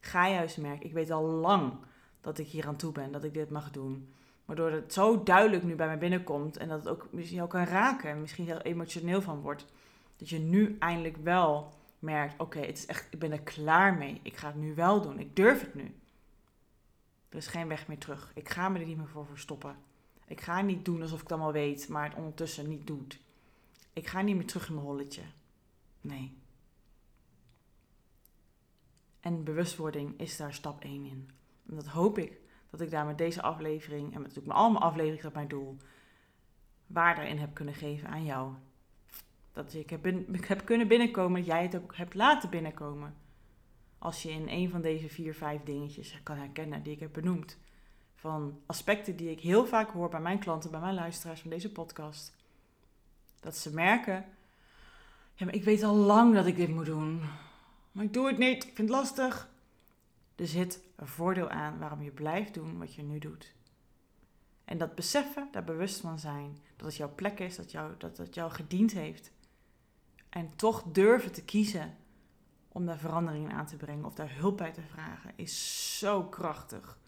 Ga 0.00 0.28
juist 0.28 0.58
merken, 0.58 0.86
ik 0.86 0.92
weet 0.92 1.10
al 1.10 1.24
lang 1.24 1.72
dat 2.20 2.38
ik 2.38 2.46
hier 2.46 2.66
aan 2.66 2.76
toe 2.76 2.92
ben, 2.92 3.12
dat 3.12 3.24
ik 3.24 3.34
dit 3.34 3.50
mag 3.50 3.70
doen. 3.70 4.12
Waardoor 4.44 4.70
het 4.70 4.92
zo 4.92 5.22
duidelijk 5.22 5.62
nu 5.62 5.74
bij 5.74 5.86
mij 5.86 5.98
binnenkomt 5.98 6.56
en 6.56 6.68
dat 6.68 6.78
het 6.78 6.88
ook 6.88 7.08
misschien 7.10 7.36
jou 7.36 7.48
kan 7.48 7.64
raken 7.64 8.10
en 8.10 8.20
misschien 8.20 8.46
heel 8.46 8.60
emotioneel 8.60 9.22
van 9.22 9.40
wordt. 9.40 9.66
Dat 10.16 10.28
je 10.28 10.38
nu 10.38 10.76
eindelijk 10.78 11.16
wel 11.16 11.72
merkt, 11.98 12.40
oké, 12.40 12.58
het 12.58 12.78
is 12.78 12.86
echt, 12.86 13.06
ik 13.10 13.18
ben 13.18 13.32
er 13.32 13.40
klaar 13.40 13.94
mee. 13.94 14.20
Ik 14.22 14.36
ga 14.36 14.46
het 14.46 14.56
nu 14.56 14.74
wel 14.74 15.00
doen. 15.00 15.18
Ik 15.18 15.36
durf 15.36 15.60
het 15.60 15.74
nu. 15.74 15.94
Er 17.28 17.36
is 17.36 17.46
geen 17.46 17.68
weg 17.68 17.86
meer 17.88 17.98
terug. 17.98 18.30
Ik 18.34 18.48
ga 18.48 18.68
me 18.68 18.78
er 18.78 18.86
niet 18.86 18.96
meer 18.96 19.08
voor 19.08 19.26
verstoppen. 19.26 19.76
Ik 20.26 20.40
ga 20.40 20.60
niet 20.60 20.84
doen 20.84 21.02
alsof 21.02 21.16
ik 21.16 21.22
het 21.22 21.32
allemaal 21.32 21.52
weet, 21.52 21.88
maar 21.88 22.04
het 22.04 22.18
ondertussen 22.18 22.68
niet 22.68 22.86
doet. 22.86 23.20
Ik 23.92 24.06
ga 24.06 24.20
niet 24.20 24.36
meer 24.36 24.46
terug 24.46 24.68
in 24.68 24.74
mijn 24.74 24.86
holletje. 24.86 25.22
Nee. 26.00 26.36
En 29.20 29.44
bewustwording 29.44 30.20
is 30.20 30.36
daar 30.36 30.54
stap 30.54 30.82
1 30.82 31.04
in. 31.04 31.30
En 31.68 31.74
dat 31.74 31.86
hoop 31.86 32.18
ik 32.18 32.40
dat 32.70 32.80
ik 32.80 32.90
daar 32.90 33.06
met 33.06 33.18
deze 33.18 33.42
aflevering 33.42 34.14
en 34.14 34.20
met 34.20 34.28
natuurlijk 34.28 34.56
al 34.56 34.70
mijn 34.70 34.84
afleveringen 34.84 35.26
op 35.26 35.34
mijn 35.34 35.48
doel 35.48 35.76
waarde 36.86 37.28
in 37.28 37.38
heb 37.38 37.54
kunnen 37.54 37.74
geven 37.74 38.08
aan 38.08 38.24
jou. 38.24 38.52
Dat 39.52 39.74
ik 39.74 39.90
heb, 39.90 40.06
ik 40.06 40.44
heb 40.44 40.64
kunnen 40.64 40.88
binnenkomen, 40.88 41.40
dat 41.40 41.50
jij 41.50 41.62
het 41.62 41.76
ook 41.76 41.96
hebt 41.96 42.14
laten 42.14 42.50
binnenkomen. 42.50 43.14
Als 43.98 44.22
je 44.22 44.30
in 44.30 44.48
een 44.48 44.70
van 44.70 44.80
deze 44.80 45.08
vier, 45.08 45.34
vijf 45.34 45.62
dingetjes 45.62 46.20
kan 46.22 46.36
herkennen 46.36 46.82
die 46.82 46.92
ik 46.92 47.00
heb 47.00 47.12
benoemd. 47.12 47.58
Van 48.14 48.60
aspecten 48.66 49.16
die 49.16 49.30
ik 49.30 49.40
heel 49.40 49.66
vaak 49.66 49.90
hoor 49.90 50.08
bij 50.08 50.20
mijn 50.20 50.38
klanten, 50.38 50.70
bij 50.70 50.80
mijn 50.80 50.94
luisteraars 50.94 51.40
van 51.40 51.50
deze 51.50 51.72
podcast. 51.72 52.36
Dat 53.40 53.56
ze 53.56 53.74
merken, 53.74 54.24
ja, 55.34 55.44
maar 55.44 55.54
ik 55.54 55.64
weet 55.64 55.82
al 55.82 55.94
lang 55.94 56.34
dat 56.34 56.46
ik 56.46 56.56
dit 56.56 56.68
moet 56.68 56.86
doen. 56.86 57.22
Maar 57.92 58.04
ik 58.04 58.12
doe 58.12 58.26
het 58.26 58.38
niet, 58.38 58.64
ik 58.64 58.74
vind 58.74 58.88
het 58.88 58.98
lastig. 58.98 59.50
Er 60.34 60.46
zit 60.46 60.80
een 60.96 61.06
voordeel 61.06 61.48
aan 61.48 61.78
waarom 61.78 62.02
je 62.02 62.10
blijft 62.10 62.54
doen 62.54 62.78
wat 62.78 62.94
je 62.94 63.02
nu 63.02 63.18
doet. 63.18 63.54
En 64.64 64.78
dat 64.78 64.94
beseffen, 64.94 65.48
daar 65.52 65.64
bewust 65.64 66.00
van 66.00 66.18
zijn, 66.18 66.58
dat 66.76 66.86
het 66.86 66.96
jouw 66.96 67.14
plek 67.14 67.38
is, 67.38 67.56
dat, 67.56 67.70
jou, 67.70 67.94
dat 67.98 68.16
het 68.16 68.34
jou 68.34 68.50
gediend 68.50 68.92
heeft. 68.92 69.32
En 70.28 70.56
toch 70.56 70.82
durven 70.82 71.32
te 71.32 71.44
kiezen 71.44 71.96
om 72.68 72.86
daar 72.86 72.98
verandering 72.98 73.52
aan 73.52 73.66
te 73.66 73.76
brengen 73.76 74.04
of 74.04 74.14
daar 74.14 74.36
hulp 74.36 74.56
bij 74.56 74.72
te 74.72 74.82
vragen, 74.82 75.32
is 75.36 75.98
zo 75.98 76.24
krachtig. 76.24 76.98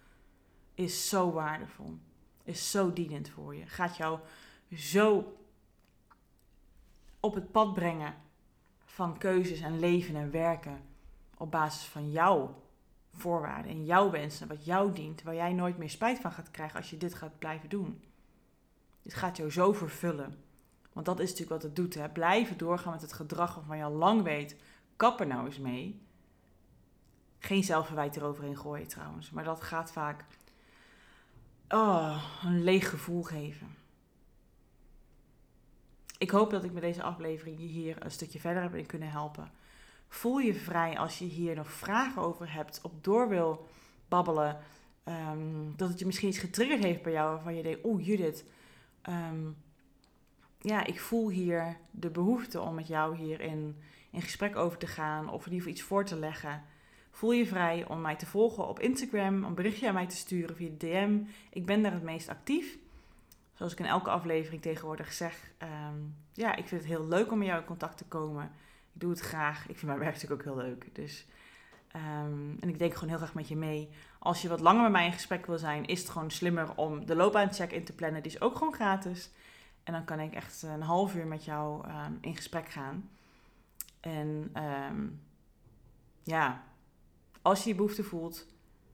Is 0.75 1.09
zo 1.09 1.33
waardevol. 1.33 1.99
Is 2.43 2.71
zo 2.71 2.93
dienend 2.93 3.29
voor 3.29 3.55
je. 3.55 3.67
Gaat 3.67 3.97
jou 3.97 4.19
zo 4.75 5.37
op 7.21 7.35
het 7.35 7.51
pad 7.51 7.75
brengen 7.75 8.15
van 8.93 9.19
keuzes 9.19 9.61
en 9.61 9.79
leven 9.79 10.17
en 10.17 10.31
werken 10.31 10.81
op 11.37 11.51
basis 11.51 11.85
van 11.85 12.11
jouw 12.11 12.63
voorwaarden 13.13 13.73
en 13.73 13.85
jouw 13.85 14.11
wensen, 14.11 14.49
wat 14.49 14.65
jou 14.65 14.93
dient, 14.93 15.23
waar 15.23 15.35
jij 15.35 15.53
nooit 15.53 15.79
meer 15.79 15.91
spijt 15.91 16.19
van 16.19 16.33
gaat 16.33 16.51
krijgen 16.51 16.77
als 16.77 16.91
je 16.91 16.97
dit 16.97 17.15
gaat 17.15 17.39
blijven 17.39 17.69
doen. 17.69 18.03
Dit 19.03 19.15
gaat 19.15 19.37
jou 19.37 19.51
zo 19.51 19.73
vervullen. 19.73 20.45
Want 20.93 21.07
dat 21.07 21.19
is 21.21 21.31
natuurlijk 21.31 21.51
wat 21.51 21.63
het 21.63 21.77
doet. 21.77 21.95
Hè? 21.95 22.09
Blijven 22.09 22.59
doorgaan 22.59 22.93
met 22.93 23.01
het 23.01 23.13
gedrag 23.13 23.55
waarvan 23.55 23.77
je 23.77 23.85
al 23.85 23.93
lang 23.93 24.23
weet 24.23 24.57
kap 24.97 25.21
er 25.21 25.27
nou 25.27 25.47
eens 25.47 25.59
mee. 25.59 26.03
Geen 27.39 27.65
zelfverwijt 27.65 28.17
eroverheen 28.17 28.59
gooien 28.59 28.89
trouwens. 28.89 29.31
Maar 29.31 29.45
dat 29.45 29.63
gaat 29.63 29.93
vaak 29.93 30.25
oh, 31.69 32.25
een 32.45 32.63
leeg 32.63 32.91
gevoel 32.91 33.23
geven. 33.23 33.77
Ik 36.21 36.31
hoop 36.31 36.51
dat 36.51 36.65
ik 36.65 36.73
met 36.73 36.83
deze 36.83 37.03
aflevering 37.03 37.59
je 37.59 37.67
hier 37.67 38.05
een 38.05 38.11
stukje 38.11 38.41
verder 38.41 38.63
heb 38.63 38.87
kunnen 38.87 39.11
helpen. 39.11 39.51
Voel 40.09 40.39
je 40.39 40.55
vrij 40.55 40.99
als 40.99 41.19
je 41.19 41.25
hier 41.25 41.55
nog 41.55 41.71
vragen 41.73 42.23
over 42.23 42.53
hebt, 42.53 42.81
op 42.83 43.05
door 43.05 43.29
wil 43.29 43.67
babbelen. 44.09 44.59
Um, 45.05 45.73
dat 45.77 45.89
het 45.89 45.99
je 45.99 46.07
misschien 46.07 46.29
iets 46.29 46.39
getriggerd 46.39 46.83
heeft 46.83 47.03
bij 47.03 47.13
jou 47.13 47.31
waarvan 47.31 47.57
je 47.57 47.63
denkt, 47.63 47.83
oh 47.83 48.07
Judith, 48.07 48.45
um, 49.09 49.57
ja, 50.59 50.87
ik 50.87 51.01
voel 51.01 51.29
hier 51.29 51.77
de 51.91 52.11
behoefte 52.11 52.61
om 52.61 52.75
met 52.75 52.87
jou 52.87 53.17
hierin 53.17 53.77
in 54.11 54.23
gesprek 54.23 54.57
over 54.57 54.79
te 54.79 54.87
gaan 54.87 55.31
of 55.31 55.47
in 55.47 55.53
ieder 55.53 55.59
geval 55.59 55.73
iets 55.73 55.83
voor 55.83 56.05
te 56.05 56.17
leggen. 56.17 56.63
Voel 57.11 57.33
je 57.33 57.47
vrij 57.47 57.89
om 57.89 58.01
mij 58.01 58.17
te 58.17 58.27
volgen 58.27 58.69
op 58.69 58.81
Instagram, 58.81 59.45
een 59.45 59.55
berichtje 59.55 59.89
aan 59.89 59.95
mij 59.95 60.07
te 60.07 60.17
sturen 60.17 60.57
via 60.57 60.71
DM. 60.79 61.19
Ik 61.51 61.67
ben 61.67 61.83
daar 61.83 61.93
het 61.93 62.03
meest 62.03 62.29
actief. 62.29 62.79
Zoals 63.61 63.75
ik 63.75 63.79
in 63.79 63.87
elke 63.87 64.11
aflevering 64.11 64.63
tegenwoordig 64.63 65.13
zeg, 65.13 65.51
ehm, 65.59 65.97
ja, 66.33 66.57
ik 66.57 66.69
vind 66.69 66.81
het 66.81 66.91
heel 66.91 67.07
leuk 67.07 67.33
om 67.33 67.39
met 67.39 67.47
jou 67.47 67.61
in 67.61 67.67
contact 67.67 67.97
te 67.97 68.05
komen. 68.05 68.45
Ik 68.93 69.01
doe 69.01 69.11
het 69.11 69.21
graag. 69.21 69.61
Ik 69.61 69.79
vind 69.79 69.87
mijn 69.87 69.99
werk 69.99 70.13
natuurlijk 70.13 70.41
ook 70.41 70.55
heel 70.55 70.65
leuk. 70.65 70.95
Dus, 70.95 71.27
ehm, 71.89 72.59
en 72.61 72.69
ik 72.69 72.79
denk 72.79 72.95
gewoon 72.95 73.09
heel 73.09 73.19
graag 73.19 73.35
met 73.35 73.49
je 73.49 73.57
mee. 73.57 73.91
Als 74.19 74.43
je 74.43 74.49
wat 74.49 74.61
langer 74.61 74.83
met 74.83 74.93
mij 74.93 75.07
in 75.07 75.13
gesprek 75.13 75.47
wil 75.47 75.59
zijn, 75.59 75.87
is 75.87 76.01
het 76.01 76.09
gewoon 76.09 76.31
slimmer 76.31 76.75
om 76.75 77.07
de 77.07 77.15
loopbaancheck 77.15 77.73
in 77.73 77.85
te 77.85 77.93
plannen. 77.93 78.23
Die 78.23 78.33
is 78.33 78.41
ook 78.41 78.57
gewoon 78.57 78.75
gratis. 78.75 79.31
En 79.83 79.93
dan 79.93 80.05
kan 80.05 80.21
ik 80.21 80.35
echt 80.35 80.63
een 80.63 80.83
half 80.83 81.15
uur 81.15 81.27
met 81.27 81.45
jou 81.45 81.87
ehm, 81.87 82.13
in 82.21 82.37
gesprek 82.37 82.69
gaan. 82.69 83.11
En 84.01 84.51
ja, 86.23 86.65
als 87.43 87.59
je 87.59 87.65
die 87.65 87.75
behoefte 87.75 88.05
voelt, 88.05 88.47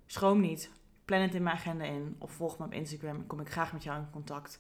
schroom 0.07 0.41
niet. 0.41 0.71
Plan 1.07 1.21
het 1.21 1.35
in 1.35 1.43
mijn 1.43 1.57
agenda 1.57 1.85
in 1.85 2.17
of 2.19 2.31
volg 2.33 2.59
me 2.59 2.65
op 2.65 2.73
Instagram. 2.73 3.27
kom 3.27 3.41
ik 3.41 3.51
graag 3.51 3.73
met 3.73 3.83
jou 3.83 3.99
in 3.99 4.11
contact. 4.11 4.59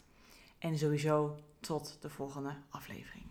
En 0.58 0.78
sowieso 0.78 1.38
tot 1.60 1.98
de 2.00 2.10
volgende 2.10 2.56
aflevering. 2.70 3.24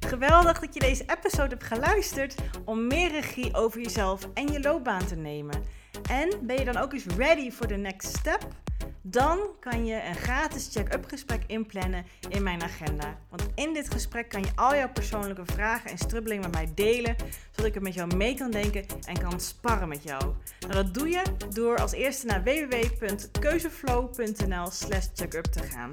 Geweldig 0.00 0.58
dat 0.58 0.74
je 0.74 0.80
deze 0.80 1.04
episode 1.06 1.48
hebt 1.48 1.64
geluisterd 1.64 2.34
om 2.64 2.86
meer 2.86 3.10
regie 3.10 3.54
over 3.54 3.80
jezelf 3.80 4.28
en 4.34 4.46
je 4.46 4.60
loopbaan 4.60 5.06
te 5.06 5.16
nemen. 5.16 5.62
En 6.10 6.30
ben 6.42 6.58
je 6.58 6.64
dan 6.64 6.76
ook 6.76 6.92
eens 6.92 7.06
ready 7.16 7.50
for 7.50 7.66
the 7.66 7.74
next 7.74 8.16
step? 8.16 8.46
Dan 9.02 9.38
kan 9.60 9.86
je 9.86 10.04
een 10.04 10.14
gratis 10.14 10.68
check-up 10.72 11.04
gesprek 11.04 11.42
inplannen 11.46 12.06
in 12.28 12.42
mijn 12.42 12.62
agenda. 12.62 13.18
Want 13.28 13.46
in 13.54 13.74
dit 13.74 13.90
gesprek 13.90 14.28
kan 14.28 14.40
je 14.40 14.48
al 14.54 14.74
jouw 14.74 14.92
persoonlijke 14.92 15.44
vragen 15.44 15.90
en 15.90 15.98
strubbelingen 15.98 16.42
met 16.42 16.52
mij 16.52 16.70
delen, 16.74 17.16
zodat 17.50 17.66
ik 17.66 17.74
er 17.74 17.82
met 17.82 17.94
jou 17.94 18.16
mee 18.16 18.34
kan 18.34 18.50
denken 18.50 18.84
en 19.06 19.18
kan 19.18 19.40
sparren 19.40 19.88
met 19.88 20.02
jou. 20.02 20.22
Nou, 20.60 20.72
dat 20.72 20.94
doe 20.94 21.08
je 21.08 21.22
door 21.54 21.78
als 21.78 21.92
eerste 21.92 22.26
naar 22.26 22.42
www.keuzeflow.nl/slash 22.42 25.06
checkup 25.14 25.44
te 25.44 25.62
gaan. 25.62 25.92